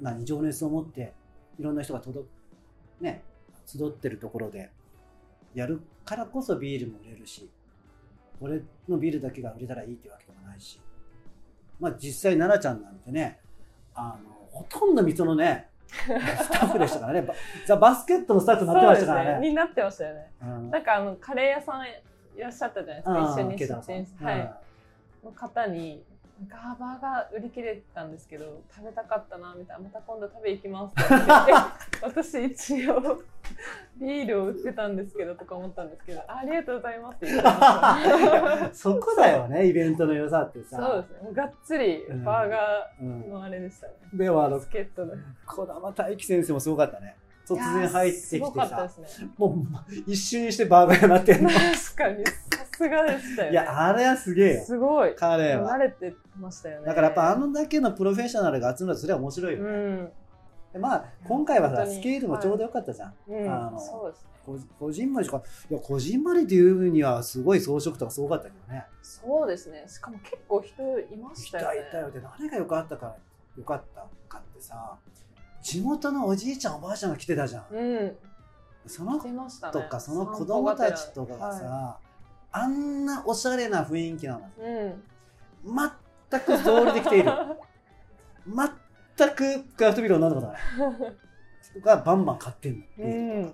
[0.00, 1.12] 何情熱を持って
[1.58, 2.26] いろんな人が届
[2.98, 3.22] くね
[3.68, 4.70] 集ってるところで
[5.54, 7.48] やるからこそビールも売れるし
[8.40, 10.80] 俺のビールだけが売れたらいいっていうわけでもないし。
[11.80, 13.38] まあ実際奈々ちゃんなんてね
[13.94, 17.22] あのほとんど水戸のね スタッフでしたからね。
[17.22, 17.34] バ
[17.66, 19.40] ザ・バスケットのスタッフになってましたからね。
[19.40, 19.48] ね。
[19.48, 20.32] になってましたよね。
[20.42, 20.70] うん。
[20.70, 23.40] なんかあのカレー屋さんいらっしゃったじゃないですか。
[23.40, 24.54] 一緒に出店して、はい、
[25.24, 26.04] の方に
[26.46, 29.84] ガーバーが売り切れてたんですけど食べたかったなみたいな。
[29.84, 30.92] また今度食べ行きます。
[30.92, 31.32] って言って
[32.02, 33.22] 私一応
[34.00, 36.20] ビールを売ってたんですけどとか思ったんですけど。
[36.28, 40.76] ありがとうございますって言って そこだよねイベントの良さってさ。
[40.76, 41.20] そうですね。
[41.22, 45.12] もうがっつりバーガうんーのあれでしたね、でもあのバスケットで。
[45.44, 47.16] 児玉大輝先生もすごかったね
[47.48, 48.90] 突然入ってきてさ。
[49.20, 49.30] ね。
[49.36, 49.66] も
[50.06, 51.62] う一瞬にしてバーガーになってんの確
[51.96, 52.32] かにさ
[52.76, 54.64] すがでしたよ、ね、いやあれはすげえよ。
[54.64, 55.14] すごい。
[55.16, 55.72] 彼は。
[55.72, 56.86] 慣れてましたよね。
[56.86, 59.62] だからやっぱあのだけのプロフェッショナルが集まるとそれは面白いよ。
[59.62, 60.12] ね、うん、
[60.72, 64.28] でまあ今回はさスケールもちょうどよかったじゃん、うん、あのそうですね。
[64.48, 73.14] ここじんまりとかいやこじんまりっていうにはすごい装飾とかすごかったけどねそうですねしかも結構人いましいたよねたいたよで何が良かったか
[73.58, 74.96] 良かったかってさ
[75.68, 78.16] 地元のおじいちゃんおばあちゃんが来てたじゃん、うん。
[78.86, 79.20] その
[79.70, 81.98] とかその子供たちとかがさ、は
[82.52, 84.40] あんなおしゃれな雰囲気なの。
[84.40, 85.02] いうん。
[86.30, 87.30] 全く道理できている。
[88.46, 90.58] 全くクラフトビールを飲んだことない
[91.62, 93.42] 人がバンバン買ってんの、ビうん。
[93.42, 93.52] も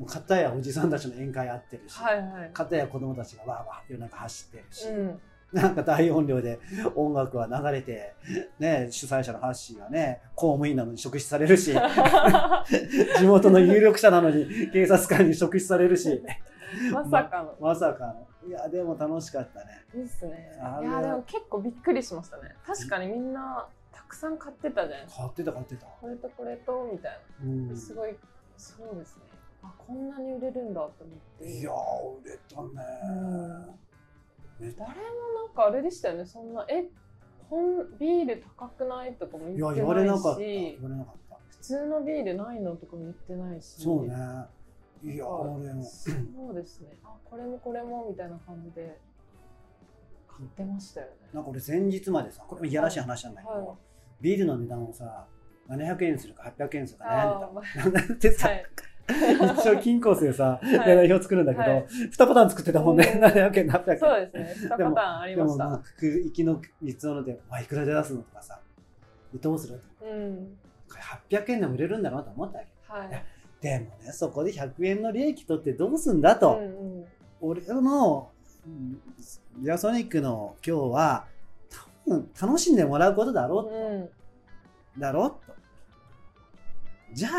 [0.00, 2.50] う片やおじさんたちの宴会あってるし、はいはい。
[2.52, 5.20] 片や子供たちがわーわー夜中走ってるし、うん
[5.52, 6.60] なんか大音量で
[6.94, 8.14] 音楽は流れて、
[8.58, 11.72] ね、主催者のハッシーはね、公務員なのに職質されるし、
[13.18, 16.22] 地元の有力者なのに警察官に職質されるし、
[16.92, 17.54] まさかの。
[17.60, 18.26] まさかの。
[18.46, 19.84] いや、でも楽しかったね。
[19.94, 20.52] ですね。
[20.82, 22.54] いやでも結構びっくりしましたね。
[22.66, 25.86] 確かにみんなたくさん買ってたじゃないですか買ってた買ってた。
[26.00, 27.68] これとこれとみたいうん。
[27.68, 28.14] なすごい
[28.56, 29.22] そうですね。
[29.62, 31.50] あこんなに売れるんだと思って。
[31.50, 31.74] いやー、
[32.22, 33.87] 売れたね。
[34.60, 34.94] め誰も
[35.46, 36.26] なんかあれでしたよね。
[36.26, 36.88] そんなえ
[37.48, 40.40] こんビール高くないとかも言って言われなないかった。
[40.40, 41.36] し言われなかった。
[41.50, 43.82] 普通のビールないのとかも言ってないし。
[43.82, 44.14] そうね。
[45.02, 45.82] いや、俺も。
[45.84, 46.10] そ
[46.50, 46.98] うですね。
[47.04, 48.98] あこれもこれもみたいな感じで。
[50.28, 51.12] 買ってましたよね。
[51.32, 53.76] なんか俺前日までさ、これもいやらしい話なんだけど、はい。
[54.20, 55.26] ビールの値段をさ、
[55.68, 58.14] 700円するか800円するかあ悩んでた。
[58.14, 58.64] でさ、はい
[59.08, 60.66] 一応金コースでさ、い。
[60.66, 61.86] 値段表作るんだけど、はい。
[61.86, 63.12] 2パターン作ってたもんね。
[63.14, 63.24] うん。
[63.24, 63.98] 700円、800円。
[63.98, 64.68] そうですね。
[64.68, 65.64] 2パターンありでも、ました。
[65.64, 68.60] まあ、行きの三つので、まあ、いくらで出すのとかさ、
[69.32, 70.56] でどうするうん。
[70.88, 70.96] こ
[71.30, 72.92] れ800円でも売れるんだろうと思ったわけ。
[72.92, 73.24] はい。
[73.60, 76.58] でもね、そこで100円の利益取ってどうすんだと。
[76.58, 77.04] うんうん。
[77.40, 78.30] 俺の、
[78.66, 79.00] うん
[79.58, 81.24] ビアソニックの今日は、
[82.06, 85.00] 多分楽しんでもらうことだろう、うん。
[85.00, 85.54] だろうと。
[87.12, 87.32] じゃあ、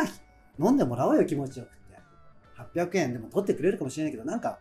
[0.59, 2.79] 飲んでもらおうよ、気持ちよくって。
[2.79, 4.59] 800円でも取ってくれるかもしれないけど、なんか、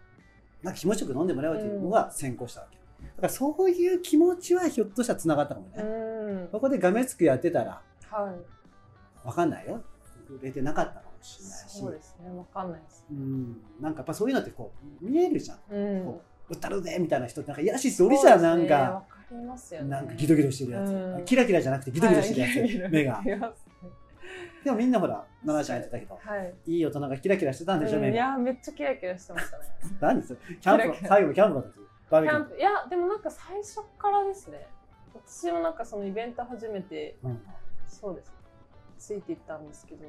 [0.63, 2.79] なんか気持ちよく飲んでもらおうというのが先行したわけ。
[2.79, 5.83] だからそういう気持ちはひょっとしたら繋がったかもね。
[5.83, 8.31] うんここでがめつくやってたら、は
[9.25, 9.83] いわかんないよ。
[10.41, 11.79] 売れてなかったかもしれないし。
[11.79, 13.57] そうですねわかんないですうん。
[13.81, 15.59] なんかやっぱそういうのってこう、見えるじゃん。
[15.71, 18.75] うんこ売ったるぜみたいな人ってなんかいやらしい人おりじゃん、なんか。
[18.75, 23.23] わかりますよねなんかギドギドしてるやつ、うんキラキラじゃなくてギドギドしてるやつ、はい目が
[24.69, 26.55] でもみんなほら奈々ちゃんやってたけどはい。
[26.67, 29.65] いい大人がキラキラしてたんでしょ、うんいやめっちゃキラキラしてましたね。
[29.99, 30.41] 何それ？
[30.61, 31.09] キャンプキラキラ。
[31.09, 31.81] 最後のキャンプの時。
[32.11, 32.57] バーベキュー。
[32.59, 34.67] いやでもなんか最初からですね。
[35.15, 37.41] 私もなんかそのイベント初めてうん。
[37.87, 38.33] そうです。
[38.99, 40.05] ついていったんですけど。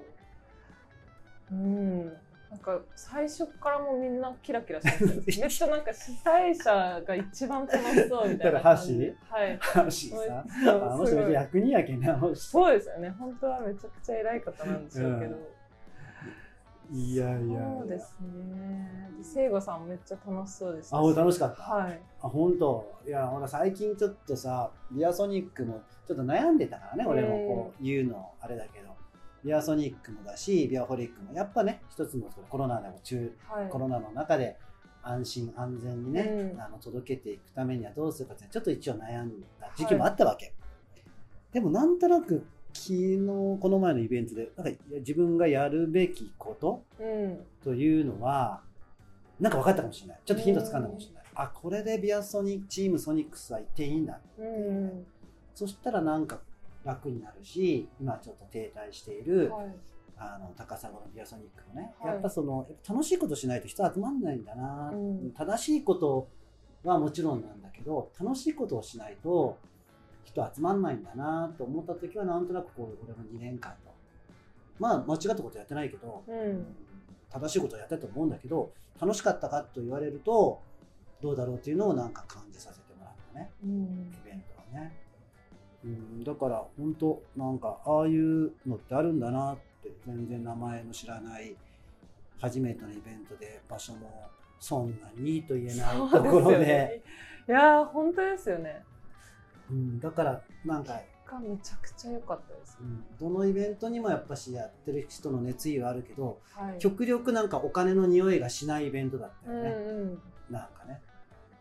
[1.53, 2.17] うん
[2.49, 10.49] なんか最初からもうみんなキラキラしてました めっちゃなんか主催者が一番楽しそうみたいな感じではいハッシーさん？
[10.65, 12.07] そうあの人めっちゃ役人やけんね。
[12.33, 15.35] そうですよね本当はめちゃくちゃ偉い方なんでしょうけど、
[16.91, 17.59] いやいや。
[17.79, 21.61] そうですねで聖子さんもめっちゃ楽しそうでしたあ、俺楽しかった？
[21.61, 22.91] はいあ、本当？
[23.05, 28.89] いや、ほら、最近ちょっとさ、ビアソニックもちょっと悩んでたからね、俺もこう言うのあれだけど。
[29.43, 33.69] ビアソニックもだし、ビアホリックも、やっぱね、一つのコロナでも中、はい。
[33.69, 34.57] コロナの中で
[35.01, 36.21] 安心安全にね、
[36.53, 36.61] うん。
[36.61, 40.53] あの届けていくためにはどうするかってちょっと一応悩んだ時期もあったわけ、
[41.53, 47.39] でもなんとなく昨日この前のイベントでなんか自分がやるべきことうん。
[47.63, 48.61] というのは
[49.39, 50.19] なんか分かったかもしれない。
[50.25, 55.05] ちょっとヒントつかんだかもしれない、あこれでビアソニチームソニックスは行っていいんだうん。
[55.55, 56.39] そしたらなんか
[56.83, 59.75] 楽になるし今ちょっと停滞している、はい。
[60.17, 62.13] あの高砂のビアソニックもね、はい。
[62.13, 65.31] やっぱその楽しいことしないと人集まんないんだな、うん。
[65.31, 66.27] 正しいこと
[66.83, 69.57] はもちろんなんだけど楽しいことをしないと
[70.23, 73.91] 人集まんないんだなと思った時はなんとなくこう俺も2年間の
[74.77, 76.65] まあ間違ったことやってないけど、うん。
[77.31, 80.61] 正しいことをやったと思うんだけど楽しかったかと言われると
[81.21, 83.51] どうだろうっていうのをなんか感じさせてもらったね。
[83.63, 84.11] うん。
[84.23, 85.08] イベントはね。
[85.83, 91.55] うん、だから本当なんかああいうのってあるんだなって全然名前の知らない
[92.39, 97.01] 初めてのイベントで場所もそんなにいいと言えないところでね
[97.47, 98.83] いやー本当ですよね
[99.69, 102.83] うん、だからなんか、がめちゃくちゃ良かったですう。
[102.83, 106.79] ん、どのイベントにもやっぱしやってる人の熱意はあるけどはい。
[106.79, 110.19] 極力なんかお金の匂いがしないイベントだったうんよね、うん。
[110.49, 111.01] なんかね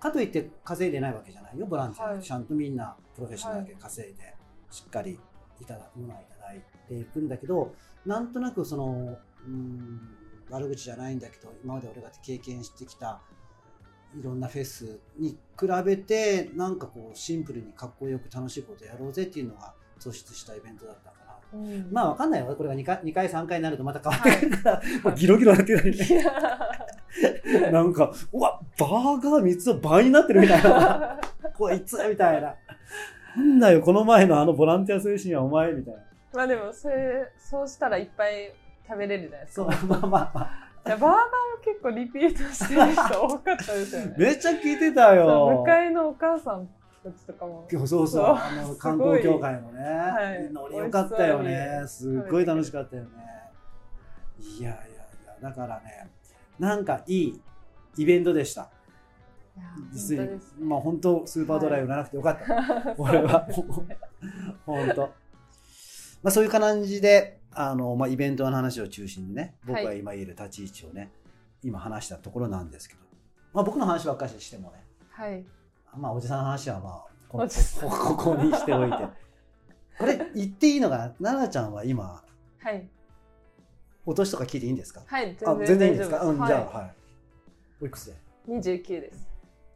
[0.00, 1.66] かといって稼いでないわけじゃないよ。
[1.66, 2.22] ボランティアで、はい。
[2.22, 4.34] ちゃんとみんなプロフェッショナルで稼いで、
[4.70, 5.18] しっかり
[5.60, 7.74] いただくものはいただいていくんだけど
[8.06, 10.00] なんとなくそのうん
[10.50, 13.20] 悪口じゃないんだけど今まで俺が経験してきた
[14.18, 21.58] いろんなフェスに比べてなんかこうシンプルにかっこよく楽しいことやろうぜっていうのが突出したイベントだったから。
[21.58, 21.88] うん。
[21.92, 22.54] まあわかんないよ。
[22.56, 26.06] これが2回 ,2 回3回になるとまた変わってくるから、 もうギロギロなってるね
[27.72, 31.18] なんか、うわ、バーガー3つ倍になってるみたいな。
[31.56, 32.54] こいつみたいな。
[33.36, 36.00] なんだよ、この前のあのボランティア精神はお前みたいな。
[36.34, 38.52] まあでもそれそうしたらいっぱい
[38.86, 39.76] 食べれるじゃないですそう、か。
[39.86, 40.68] まあまあまあ。
[40.86, 41.24] いやバーガーも
[41.62, 44.14] 結構リピートしてる人多かったですよね。
[44.16, 45.58] めっちゃ聞いてたよ。
[45.60, 46.68] 向かいのお母さん
[47.04, 47.66] たちとかも。
[47.70, 51.82] そうそう、そうあのす観光協会もね、はいノリ良かったよね。
[51.86, 53.08] すっごい楽しかったよね。
[54.40, 54.80] いやいやい
[55.42, 56.08] や、だからね、
[56.58, 57.40] なんかいい
[57.96, 58.70] イベントでした。
[59.92, 62.94] 実に本当です、まあ本当スーパードライ売らなくてよかった。
[62.96, 63.48] そう俺は
[64.66, 65.02] 本当。
[66.22, 71.10] まあそういう感じで、あの、まあイベントの話を中心にね、僕が今いる立ち位置をね、
[71.62, 73.00] 今話したところなんですけど、
[73.52, 75.44] まあ僕の話ばっかりしてもね、はい。
[75.96, 78.96] まあおじさんの話はまあ、ここここにしておいて。
[79.98, 81.10] これ言っていいのかな？
[81.20, 82.22] 奈々ちゃんは今、
[82.58, 82.88] はい。
[84.08, 85.02] お年とか聞いていいんですか？
[85.06, 85.36] はい。
[85.44, 86.22] あ全然いいんですか？
[86.24, 86.94] うん、じゃあ、ははい。
[87.82, 88.12] おいくつで？
[88.48, 88.58] い。
[88.58, 89.28] 29です。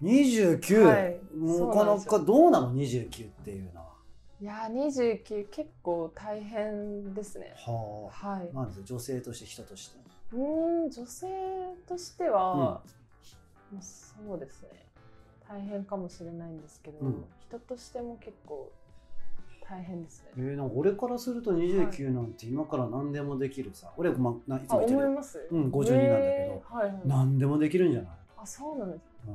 [0.02, 3.92] 29、はいなかそうなんですよなかどうなの？29っていうのは。
[4.40, 7.52] いやー、29結構大変ですね。
[7.56, 8.56] ははいあ。。
[8.56, 9.98] なんですか女性として人として。
[10.32, 11.26] うーん、女性
[11.86, 12.82] としては、ま
[13.78, 14.68] あそうですね。
[15.48, 18.72] 大変かもしれないんですけど、うん人としても結構
[19.72, 20.48] 大変ですえね。
[20.52, 23.90] ー、なんか俺からすると29なんて今から何でもできるさ。
[23.96, 24.98] 俺、ま、ないつあ、も言ってる。
[25.06, 25.48] 思います？
[25.50, 27.00] うん52なんだけどえーはいはい。
[27.06, 29.02] 何でもできるんじゃない、あ、そうなんです。
[29.26, 29.34] うん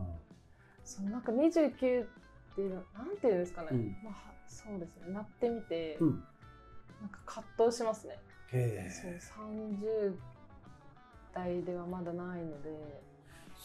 [0.84, 1.70] そう、なんか29
[2.04, 2.08] っ
[2.56, 3.68] ていうの、なんていうんですかね。
[3.72, 5.14] うんまあ、はそうですね。
[5.14, 6.10] なってみて、うん、
[7.02, 8.18] なんか葛藤しますね。
[8.54, 9.20] へそうえ。
[10.10, 10.16] 30
[11.34, 13.02] 代ではまだないので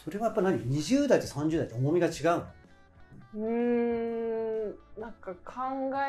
[0.03, 2.45] それはやっぱ何 ?20 代と30代って重みが違うの？
[3.35, 4.65] うーん
[4.99, 5.61] なんか考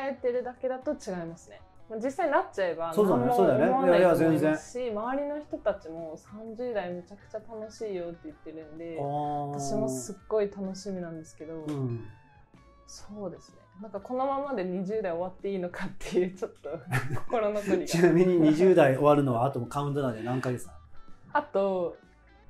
[0.09, 1.61] えてるだけだと違いますね。
[1.89, 3.65] まあ実際なっちゃえばそうだね何もそうだよね。
[3.65, 6.17] 思わないと思いますし周りの人たちも
[6.57, 12.05] 30代めちゃくちゃ楽しいよって言ってるんで私もすっごい楽しみなんですけど、うん、
[12.87, 13.55] そうですね。
[13.81, 16.69] なんかこのままで20代終わっていいのかっていう ちょっと
[17.27, 20.79] 心残りちがなみに20代終わるのはあともカウントダウンで何ヶ月なの
[21.33, 21.97] あと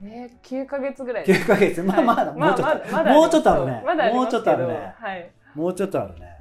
[0.03, 1.81] えー、9ヶ月ぐらい ?9 ヶ月？
[1.81, 3.84] まあまだ、はいもうちょっと、まだもうちょっとあるね。
[3.86, 4.95] まもうちょっとあるね。
[4.97, 5.31] はい。
[5.55, 6.36] もうちょっとあるね。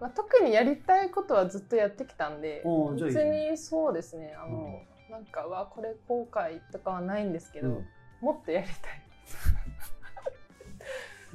[0.00, 2.62] まあ、特にやりたいことはずっとやってきたんで
[2.94, 3.50] 別ね。
[3.50, 4.34] にそうですね。
[4.36, 7.86] あの、なんかはこれ後悔とかはないんですけど、うん。
[8.20, 9.02] もっとやりたい。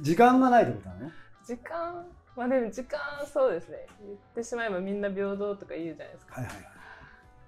[0.00, 1.10] 時間がないってことなの
[1.44, 3.86] 時間まあでも時間そうですね。
[4.00, 6.40] 言ってしまえばみんな平等とか言うじゃないですか。
[6.40, 6.66] はいはいはい。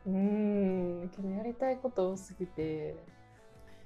[0.06, 1.08] うーん。
[1.10, 2.96] けどやりたいこと多すぎて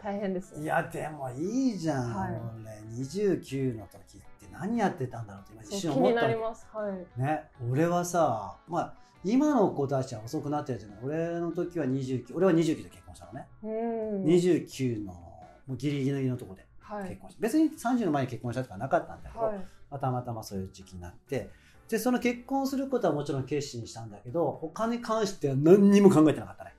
[0.03, 0.65] 大変ですね。
[0.65, 2.41] いやでもいいじゃん、はい。
[2.63, 6.67] 俺29の時って何やってたんだろうって今一瞬思った気になります。
[6.73, 7.21] はい。
[7.21, 10.99] ね俺はさまあ今の子たちは遅くなってるじゃない。
[11.03, 17.09] 俺の時は29俺は29で結婚したのね、うーん29のもうギリギリのとこではい。
[17.09, 19.57] 結婚して、別に30の前に結婚したとかなかったんだけど、はい。
[19.91, 21.51] まあたまたまそういう時期になって
[21.89, 26.75] でその結婚することはもちろん決心したんだけど他に関しては何にも考えてなかったね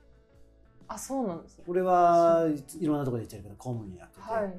[0.92, 1.64] あそうなんですね。
[1.68, 2.48] 俺は
[2.80, 4.54] いろんなところで言ってるけど公務員やってて、はい。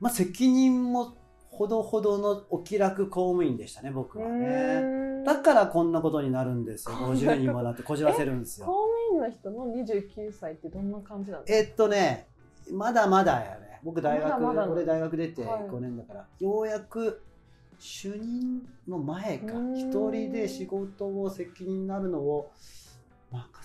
[0.00, 1.14] まあ責任も
[1.48, 6.96] ほどほどのお気楽公務員でしたね僕はうねだからこんなことになるんですよ。
[6.96, 11.68] こんな50にもなってこじらせるんです公よ務員の人の29歳ってどんな感じなんですか？
[11.68, 12.26] えっとね
[12.70, 13.80] まだまだやね。
[13.82, 15.62] 僕大学まだ俺大学出てはい。
[15.64, 17.20] 5年だから、ようやく
[17.80, 19.54] 主任の前か。
[19.74, 22.52] 一人で仕事を責任になるのを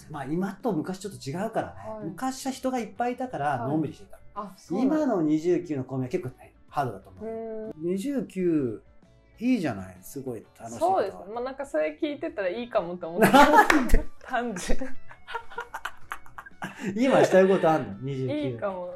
[0.09, 2.05] まあ今と昔ちょっと違うからね、はい。
[2.05, 3.71] 昔は人がいっぱいいたからはい。
[3.71, 7.25] のんびりしてた、あそうなん今の29の公務員は結構ねハードだと思う。
[7.25, 7.77] う、ー。
[7.77, 8.81] ん29
[9.39, 11.17] いいじゃないすごい楽しいそうです。
[11.17, 13.27] ねまあなんかそれ聞いてたらいいかもと思って
[14.23, 14.79] 単純。
[16.95, 18.95] 今したいことあんの？29いいかも。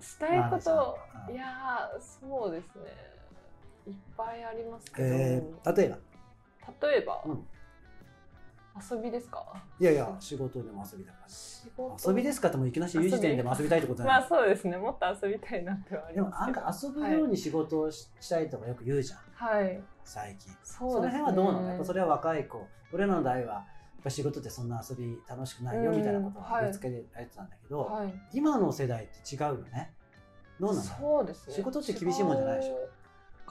[0.00, 0.98] したいこと
[1.28, 1.34] うん。
[1.34, 2.82] いやーそうですね。
[3.86, 5.98] いっぱいありますけど、えー、例えば？
[6.88, 7.46] 例えば、うん
[8.90, 9.44] 遊びですか？
[9.78, 11.28] いやいや仕事でも遊びだから。
[11.28, 12.10] 仕事？
[12.10, 12.48] 遊びですか？
[12.48, 16.78] ってもういきなり言う時点でも遊びたいってことじゃないまあそうですねもっと遊びたいなってはありでもますけどなんか？
[16.82, 23.60] 遊ぶように仕事をし,、たいとかよく言うじゃんはい、はい、最近そうですねの辺はどうなのやっぱそれは若い子俺らの代はや
[24.00, 29.92] っぱ仕事ってそんな遊び楽しくないよみたいなことをぶつけられてたんだけど、はい今の世代って違うよね
[30.58, 32.88] どうなのそうですね仕事って厳しいもんじゃないでしょ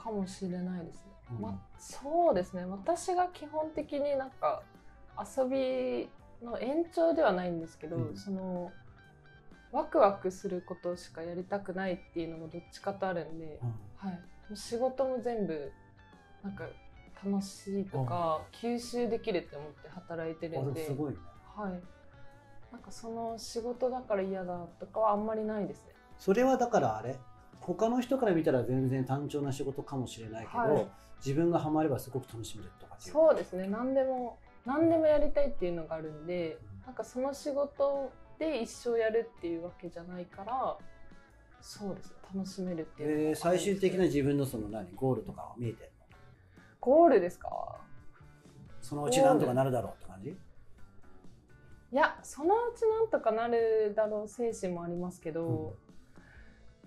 [0.00, 0.10] か？
[0.10, 4.62] もしれないですね、うんまそうですね私が基本的になんか？
[5.18, 6.08] 遊び
[6.44, 8.16] の延長ではないんですけど、うん。
[8.16, 8.70] その
[9.72, 13.68] ワクワクすることしかやりたくないっていうのもどっちかとあるんで、うん。
[13.96, 14.20] はい、も
[14.52, 15.70] う仕事も全部
[16.42, 16.64] なんか
[17.24, 20.80] 楽しいとか吸収できるって思って働いてるあんで、
[21.54, 21.72] はい、
[22.72, 25.92] なんかその仕事だから嫌だとかはあんまりないですね。
[26.18, 27.16] それはだからあれ？
[27.60, 30.86] 他の人から見たら全然単調な仕事かもしれないけど、はい。
[31.18, 33.12] 自分がハマればすごく楽しめるとかっていう。
[33.12, 33.68] そうですね。
[33.68, 40.76] 何でも何でもやりたいっていうのがあるんでなんかその仕事で一生やるっていうわけじゃないから
[41.60, 44.86] そうですね楽しめるっていうえー最終的な自分のその何？
[44.94, 46.16] ゴールとかは見えてるの？
[46.80, 47.48] ゴールですか？
[48.80, 50.30] そのうちなんとかなるだろうって感じ？
[50.30, 50.36] い
[51.96, 55.74] やそのうちなんとかなるだろう精神もありますけど、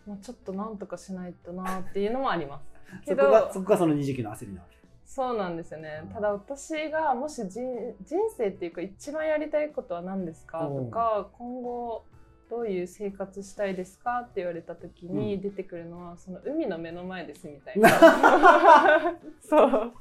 [0.07, 2.65] まあ、ちょっとなんとかしないとなっていうのもあります。
[3.05, 6.01] けそどこがそこがその29の焦りなわけそうなんですよね。
[6.03, 6.09] うん。
[6.09, 7.61] ただ私がもし人
[8.01, 12.05] 人生っていうか一番やりたいことは何ですかとか今後
[12.49, 17.89] どういう生活したいですかって言われた時に出てくるのは、その海の目の前ですみたいな。
[19.41, 19.93] そう。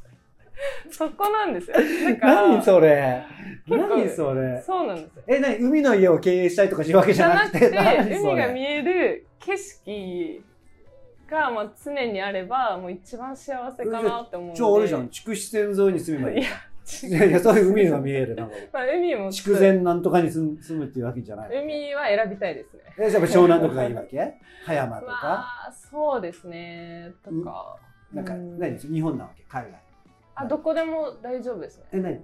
[0.90, 1.76] そこなんですよ。
[2.12, 3.24] だから何それ。
[3.66, 4.62] 何それ。
[4.62, 5.22] そうなんですよ。
[5.28, 7.70] え何海の家を経営したいとかいうわけじゃなくて。
[7.70, 10.44] 海が見える景色
[11.32, 14.58] がまあ常にあればもう一番幸せかなって思うんで。
[14.58, 15.08] 超あるじゃん。
[15.08, 18.56] 筑紫線沿いに住めばいいいやそういう海が見えるなんか。
[18.72, 22.82] まあ、海も筑前なんとかに住む住むっていうわけじゃない海は選びたいですね。
[22.98, 24.34] えじゃあ湘南とかがいいわけ？
[24.66, 25.18] 葉山とか、ま
[25.68, 27.12] あそうですね。
[27.24, 27.78] とか
[28.12, 28.58] なんかうん。
[28.58, 28.78] 何？
[28.78, 29.44] 日本なわけ？
[29.48, 29.80] 海外。
[30.34, 31.84] あどこでも大丈夫ですね。
[31.92, 32.20] え何？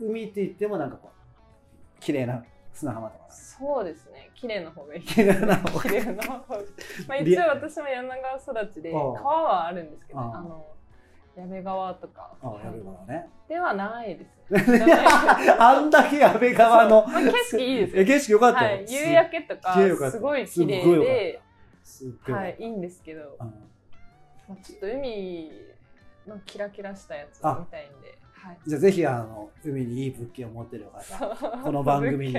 [0.00, 3.24] 海って言ってもなんかこう綺麗な砂浜とか。
[3.30, 4.30] そうですね。
[4.34, 5.02] 綺麗な方がいい。
[5.02, 5.78] 綺麗な方。
[5.78, 6.28] が綺麗な方。
[6.28, 6.62] が
[7.08, 10.66] まあ一応私も柳川育ちで川はあるんですけどあの
[11.36, 12.34] 矢部川とか。
[12.42, 13.28] ああやべ川ね。
[13.48, 14.34] ではないです
[15.58, 17.06] あんだけ矢部川の。
[17.06, 19.74] まあ、景色いいですよえ景色よかったよ、はい、夕焼けとか
[20.10, 21.40] すごい綺麗で、
[22.32, 23.46] はい、いいんですけど、うん。
[24.48, 25.50] まあ、ちょっと海
[26.26, 27.58] のキラキラしたやつあ。
[27.60, 28.18] 見たいんで、はい、
[28.66, 32.34] じゃあぜひあの海にいい物件を持ってる方ここの番組に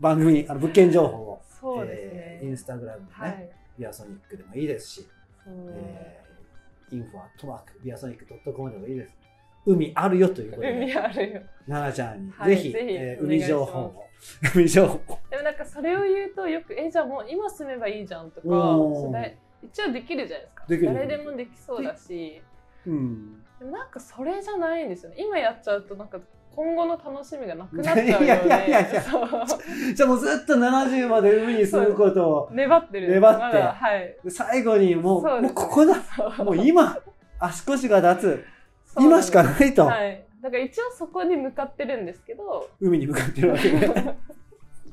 [0.00, 3.50] 番組にあの物件情報をそうですね、えーインスタグラムでね、はい。
[3.78, 5.08] ビアソニックでもいいですし、
[5.46, 9.14] えー、インフォアトマークビアソニックドットコムでもいいです。
[9.64, 11.42] 海あるよということで海あるよ。
[11.68, 14.04] 奈々ちゃんに、はいぜひえー海情報を
[14.54, 18.46] 海情報でもなんかそれを言うとよく「えじゃあもう今住めばいいじゃん」とか
[19.62, 20.92] 一応できるじゃないですか。
[20.92, 22.42] 誰でもできそうだし。
[22.86, 25.16] うんでもなんかそれじゃないんですよね。
[25.20, 26.18] 今やっちゃうとなんか
[26.56, 29.00] 今後の楽しみがなくなっちゃうよ いやいやいやいや。
[29.94, 33.08] じゃあもうずっと70まで海に住むことを粘ってる。
[33.08, 33.58] 粘って。
[33.58, 34.16] はい。
[34.28, 35.94] 最後にもうもうここだ。
[36.44, 36.98] もう今
[37.38, 38.44] 足腰が立
[38.96, 39.00] つ。
[39.00, 40.26] 今しかないと、はい。
[40.42, 42.68] だから一応そこに向かってるんですけど。
[42.80, 43.78] 海に向かってるわけで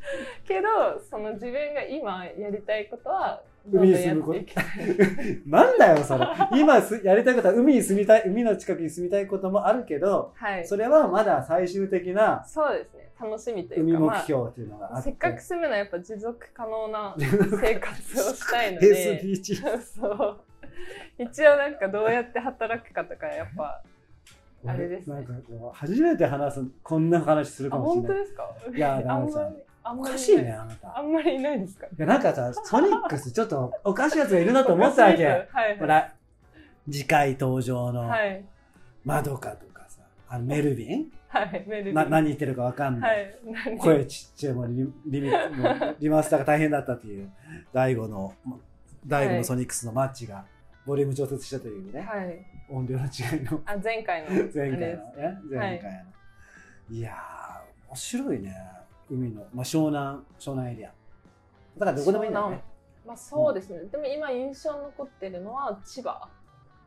[0.48, 0.68] けど
[1.10, 3.42] その自分が今やりたいことは
[3.72, 4.40] 海に住むこと？
[5.50, 6.26] なんだよ、それ。
[6.54, 10.66] 今すやりたいことは海に住みたい、海の近くに住みたいこともあるけど、はい。
[10.66, 13.10] それはまだ最終的なそうですね。
[13.22, 14.94] 楽しみという海か目標っていうのがあって。
[14.94, 19.22] まあせっかく住むのはやっぱ持続可能な 生活をしたいので。
[19.22, 19.82] SDG。
[19.82, 20.38] そう。
[21.18, 23.82] 一応なんかどうやって働くかとかやっぱ
[24.66, 25.16] あれですね。
[25.16, 28.08] なんかこう、初めて話す、こんな話するあかもしれない。
[28.08, 28.56] 本当ですか？
[28.74, 29.56] いやあんんまり
[29.94, 30.98] おかしいね、あなた。
[30.98, 31.86] あんまりいないですか？
[31.88, 35.26] いや、なんかさ、 ソニックスちょっとおかしいやつがいるなと思ったわけ。
[35.26, 35.36] は
[35.70, 36.14] いほら、
[36.90, 38.44] 次回登場のはい。
[39.06, 41.12] マドカとかさ、あのメルビン？
[41.30, 41.94] はいメルビン。
[41.94, 43.08] な何言ってるかわかんな。
[43.08, 43.78] はいい何？
[43.78, 45.32] 声ちっちゃいもんリリミ
[46.00, 47.32] リマスターが大変だったっていう、
[47.74, 48.34] 大悟の、
[49.08, 50.46] 大悟のソニックスのマッチが、
[50.86, 52.46] ボリューム調節したというね、はい。
[52.70, 54.30] 音量の違いの、あ前回の。
[54.54, 55.04] 前回の
[55.52, 55.94] 前回
[56.90, 56.96] の。
[56.96, 58.56] い、やー、面白いね、
[59.10, 60.94] 海の、まあ、湘南、湘南エリア。
[61.78, 62.64] だからどこでもいいんだよね。
[63.06, 66.30] まあそうですね、でも今印象に残ってるのは千葉。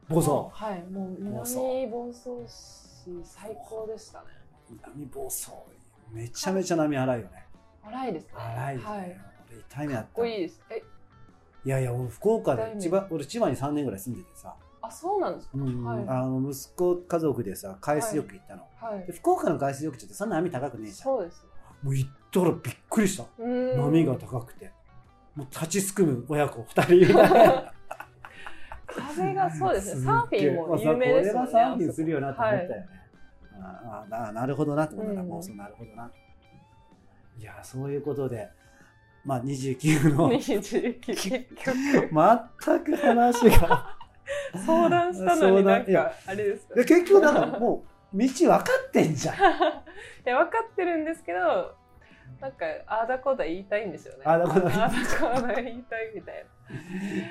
[0.08, 0.50] 房総。
[0.52, 0.82] はい。
[0.84, 4.26] もう南房総市最高でしたね。
[4.70, 5.66] 南房総。
[6.12, 7.46] めちゃめちゃ波荒いよね。
[7.82, 8.32] 荒いですね。
[8.36, 8.86] 荒いよね。
[8.86, 9.20] はい。
[9.50, 10.62] 俺痛い目あっかったこいいいです。
[10.70, 10.82] え？
[11.64, 16.04] やいや、俺福岡で千葉、俺千葉に3年ぐらい住んでてさ、あそうなんですか、うんはい。
[16.08, 18.62] あの息子家族でさ、海水浴行ったの。
[18.80, 19.06] はい。
[19.06, 20.96] で福岡の海水浴場ってそんな波高くねえじゃん。
[21.04, 21.44] そうです
[21.82, 23.24] もう行ったらびっくりした。
[23.38, 24.70] 波が高くて。
[25.34, 27.14] もう立ちすくむ親子2人。
[28.86, 32.74] 風がそうですね っサーフィンも有名ですもんねこれはサーフィンするよなと思ったよね。
[32.74, 32.88] はい
[33.64, 36.10] あああなるほどなと思ったら、うんもうそうなるほどな。
[37.38, 38.48] いや、そういうことで、
[39.24, 41.76] まあ29の29結局
[42.10, 43.96] 全く話が。
[44.66, 46.74] 相談したのになんかあれですか？
[46.74, 49.36] で結局だからもう道分かってんじゃん。
[49.38, 49.40] い
[50.24, 51.74] や分かってるんですけど
[52.40, 54.22] なんかああだこうだ言いたいんですよね。
[54.24, 56.44] ああだこうだ言いたいみたい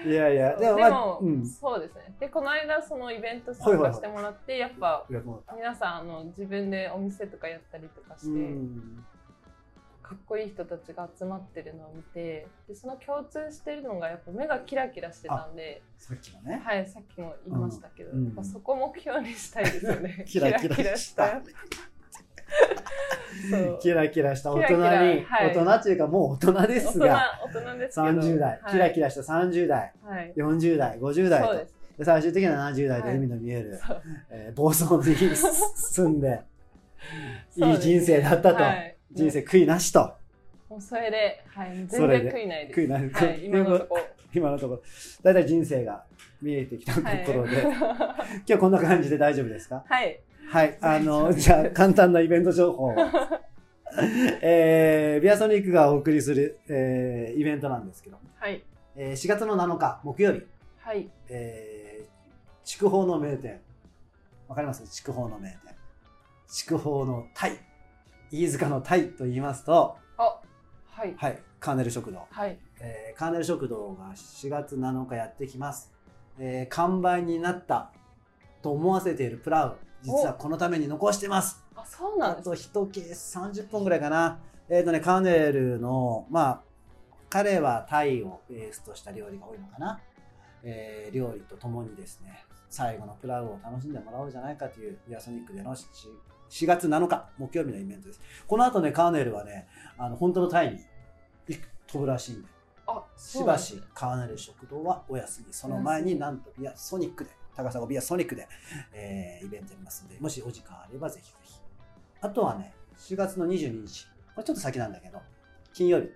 [0.06, 0.12] な。
[0.12, 1.46] いやいや、でも、でも、まあ、うん。
[1.46, 2.16] そうですね。
[2.20, 9.06] でこの間そのイベント参加してもらって、やっぱいやもう皆さんあの自分でお店とかやったりとかして、うん
[10.12, 16.62] かっこいい人たちが集まってるのを見てでその共通してるのがやっぱ目がキラキラしてたんでさっきのね。
[16.66, 18.26] はいさっきも言いましたけど、うん。
[18.26, 20.26] やっぱそこ目標にしたいですよね。
[20.28, 21.42] キラキラした。
[23.82, 24.52] キラキラした。
[24.52, 25.56] 大人に、はい。
[25.56, 28.20] 大人っていうかもう大人ですが、大人ですけど。
[28.20, 28.72] 30代、はい。
[28.74, 29.22] キラキラした。
[29.22, 30.34] 30代、はい。
[30.36, 31.42] 40代、50代
[31.98, 32.04] と。
[32.04, 33.18] 最終的には70代ではい。
[33.18, 34.02] 海の見える、そう。
[34.30, 36.42] えー暴走に住んで、
[37.56, 40.14] いい人生だったと、はい人生悔いなしと、
[40.70, 42.00] もうそれで、はい、全然
[42.32, 42.80] 悔いないです。
[42.80, 44.02] 悔いないはい、今のところ。
[44.34, 44.82] 今のところ、
[45.24, 46.06] だいたい人生が
[46.42, 47.08] 見えてきたとこ
[47.40, 48.16] ろで、は
[48.48, 49.84] 今日こんな感じで大丈夫ですか？
[50.06, 50.20] い。
[50.50, 52.96] はい、あの、じゃあ簡単なイベント情報を。
[54.42, 58.64] えービアソニックがお送りする、えーイベントなんですけど、はい。
[58.96, 60.44] えー4月の7日木曜日、
[60.80, 61.10] はい。
[61.30, 62.12] えー
[62.64, 63.60] 筑豊の名店。
[64.48, 64.84] わかります？
[64.88, 65.76] 筑豊の名店。
[66.48, 67.58] 筑豊のタイ。
[68.32, 70.40] 飯塚のタイと言いますと、あ、
[70.86, 71.14] はい。
[71.18, 72.26] はい、カーネル食堂。
[72.30, 72.58] はい。
[72.80, 75.92] えーカーネル食堂が4月7日やってきます。
[76.40, 77.92] えー完売になった
[78.62, 81.64] と思わせているプラウ、実はこのために残してます。
[81.76, 84.40] あ、そうなんですあと1ケース30本ぐらいかな。
[84.70, 86.62] えっ、とね、カーネルの、まあ、
[87.30, 90.00] 彼はタイをベースとした料理が多いのかな。
[90.64, 95.86] えー料理とともにですね、最後のプラウを楽しんでもらおうじゃないかというビアソニックでの 4,
[96.52, 98.22] 4月7日木曜日のイベントです。
[98.46, 100.80] この後ね、カーネルはね、あの本当のタイに
[101.88, 102.48] 飛ぶらしいんで、
[102.88, 105.54] あ、しばしカーネル食堂はお休み。
[105.54, 108.48] その前になんとビアソニックで、高砂ビアソニックで、
[108.94, 111.54] えーイベントやりますので、もしお時間あればぜひぜひ。
[112.20, 115.22] あとはね、4月の22日、これちょっと先なんだけど、
[115.74, 116.10] 金曜日、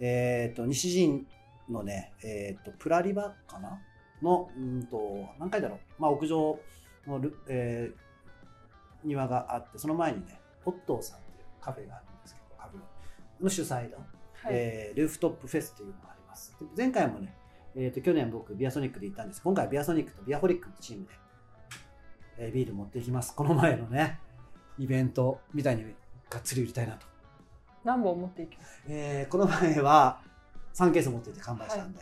[0.00, 1.28] えっ、と、西陣
[1.68, 3.80] のね、えっ、と、プラリバかな？
[4.20, 6.58] の、うんと、何回だろう、まあ、屋上
[7.06, 8.09] のル、えー
[9.04, 13.48] 庭があって、その前にね、オットーさんっていうカフェがあるんですけど、カフェの。
[13.48, 14.52] 主催の、はい。
[14.52, 16.56] えールーフトップフェスというのがあります。
[16.60, 17.34] で前回もね、
[17.76, 19.42] えー、と去年僕ビアソニックで行ったんです。
[19.42, 21.12] 今回はビアソニックとビアホリックのチームで、
[22.38, 23.34] えービール持っていきます。
[23.34, 24.18] この前のね
[24.78, 25.84] イベントみたいに
[26.28, 27.06] がっつり売りたいなと、
[27.84, 28.82] 何本持っていきます？
[28.88, 30.20] えーこの前は
[30.74, 32.00] 3ケース持っていて完売したんで、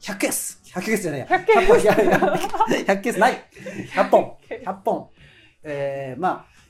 [0.00, 1.26] 100ケース！100ケースじゃないや。
[1.26, 1.66] 100ケース。
[1.66, 2.18] 本いやいや。
[2.18, 3.44] 100ケースない。
[3.94, 4.36] 100本。
[4.48, 5.10] 100本
[5.62, 6.60] えーまあ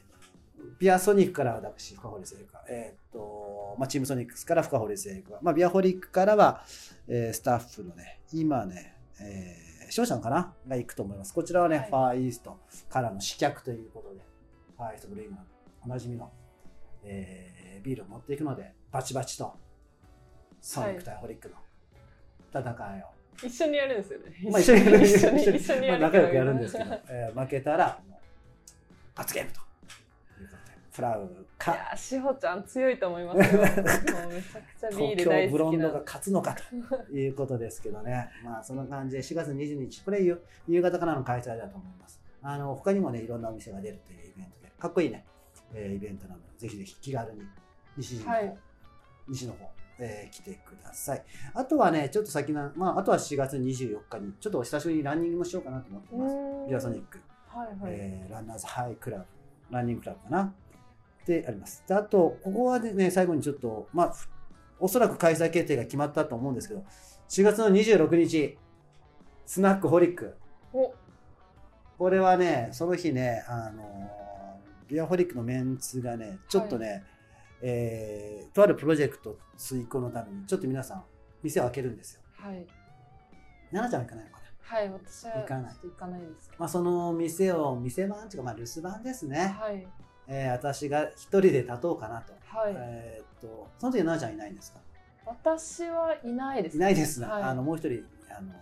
[0.79, 6.63] ビアソニックから私、深堀製菓、えーっと、まあ、チームソニックスから深堀製菓、まあ、ビアホリックからは、
[7.09, 10.55] えースタッフのね、今ね、えー、商社のかな？
[10.69, 11.35] が行くと思います。
[11.35, 11.89] こちらはね、はい。
[11.89, 14.21] ファーイーストからの試客ということで、
[14.77, 15.39] ファーイーストブレインの
[15.85, 16.31] おなじみの、
[17.05, 19.55] えービールを持っていくので、バチバチと
[20.61, 21.57] ソニック対ホリックの
[22.53, 24.37] 戦いを、一緒にやるんですよね。
[24.51, 25.03] まあ、一緒にやる。
[25.03, 27.99] 一緒に一緒にやるまあ仲良くやるんですけど、えー負けたら
[29.21, 29.61] 罰ゲームと
[30.93, 33.61] フラウいかや、しほちゃん強いと思いますよ。
[33.63, 36.05] もうめちゃくちゃビール大ブロンドが好きな。
[36.05, 42.21] 勝つのかということですけどね、まあその感じで4月22日、これ夕夕方からの開催だと思います。
[42.43, 45.25] あの他にもね、いろんなお店が出るというイベントで、かっこいいね、
[45.75, 47.43] えーイベントなので、ぜひぜひ気軽に
[47.97, 48.57] 西の方、はい
[49.29, 51.25] 西の方、えー来てください。
[51.55, 56.69] あとはね、ちょっと先な、まあ、あとは4月24日に、ちょっとお久しぶりにランニングもしようかなと思ってます。
[56.69, 57.21] ビアソニック。
[57.53, 57.93] はいはい。
[57.93, 59.25] えーランナーズハイクラブ、
[59.71, 60.55] ランニングクラブかな？
[61.27, 61.85] であります。
[61.87, 64.29] であと、ここはね、最後にちょっと、まあ、ふ
[64.79, 66.85] おそらく開催決定が決まったと思うんですけど、
[67.29, 68.57] 4月の26日、
[69.47, 70.37] スナックホリック。
[70.73, 70.95] お
[71.99, 74.21] これはね、その日ね、あのー
[74.89, 77.05] ビアホリックのメンツがね、ちょっとね、
[77.63, 81.05] えーとあるプロジェクト遂行のために、ちょっと皆さん、
[81.43, 82.21] 店を開けるんですよ。
[82.33, 82.67] はい。
[83.71, 84.40] 奈々ちゃんは行かないのかな
[84.71, 86.61] はい、私は行かない行かないですけど。
[86.61, 89.57] まあ、その店を、店番っていうか、まあ、留守番ですね。
[89.59, 89.87] はい。
[90.29, 92.33] えー私が一人で立とうかなと。
[92.47, 92.75] はい。
[92.77, 94.79] えーっと、その時奈々ちゃんいないんですか？
[95.27, 96.77] 私はいないです。
[96.77, 97.27] いないですね。
[97.27, 98.53] はいあの、もう一人、あの、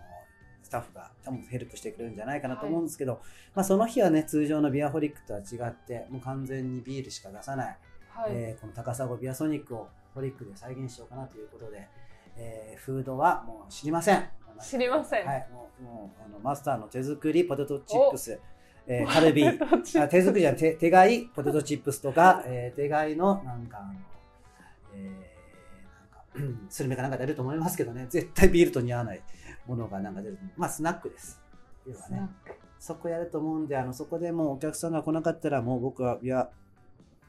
[0.63, 3.21] スタッフが多分ヘルプしてくれるんじゃないかなと思うんですけど、
[3.55, 7.77] まあその日はね、通常のビアホリックとは違って、もう完全にビールしか出さない、
[8.09, 8.31] はい。
[8.33, 11.87] えーこの高砂ビアソニックをホリックで再現しようかなということで、
[12.37, 14.29] えーフードはもう知りません。
[14.61, 15.27] 知りません。
[15.27, 18.39] はい、もう、もうあのマスターの手作りポテトチップス、
[18.87, 19.45] えーカルビ。
[19.45, 23.95] ー、あ手作りじゃ手手買いポテトチップスとか、えー手買いのなんかあの、
[24.95, 28.07] えーなんかうんスルメかなんか出ると思いますけどね。
[28.09, 29.23] 絶対ビールと似合わない
[29.67, 31.41] ものがなんか出るまあスナックです。
[31.87, 32.29] 要はね。
[32.79, 36.49] そこやると思うんであのそこでもうお客さんが来なかったらもう僕はいや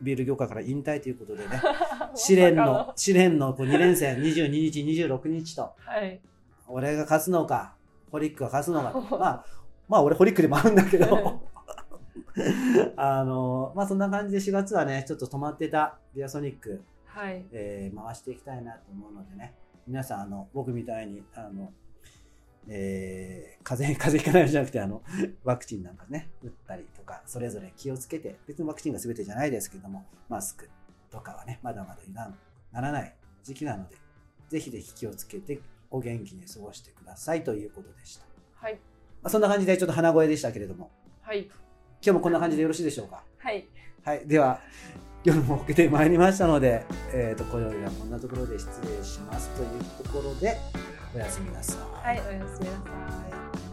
[0.01, 1.61] ビール業界から引退ということでね。
[2.15, 5.73] 試練の試練のこう2連戦22日26日と。
[5.79, 6.21] はい。
[6.69, 7.75] 俺が勝つのか
[8.11, 8.91] ホリックが勝つのか。
[8.91, 9.45] と まあ
[9.87, 11.41] まあ俺ホリックでもあるんだけど。
[12.95, 17.45] あのまあそんな感じで4月はねちょっと止まってたビアソニック、はい。
[17.51, 19.55] えー回していきたいなと思うのでね。
[19.87, 21.73] 皆さんあの僕みたいにあの、
[22.67, 25.01] えー風邪風邪ひかないんじゃなくてあの
[25.43, 30.69] ワクチンなんかね打ったりとかそれぞれ気をつけて別にワクチンが全てじゃないですけどもマスク
[31.09, 32.37] とかはねまだまだ油断
[32.71, 33.95] ならない時期なので
[34.49, 35.59] ぜひぜひ気をつけて
[35.91, 38.25] お元気に過ごしてくださいということでした。
[38.55, 38.73] はい。
[39.21, 41.45] まあ、そんな感じでちょっと鼻声でしたけれども、はい。
[41.45, 41.53] 今
[42.01, 43.23] 日もこんな感じでよろしいでしょうか？
[43.37, 43.67] はい。
[44.03, 44.61] はい、では、
[45.23, 50.57] 夜も更けてまいりましたので、えー、と今宵はこんなところで失礼しますというところで、
[51.13, 52.07] おやすみなさい。
[52.07, 52.21] はい。
[52.27, 53.25] おやすみなさ
[53.65, 53.68] い。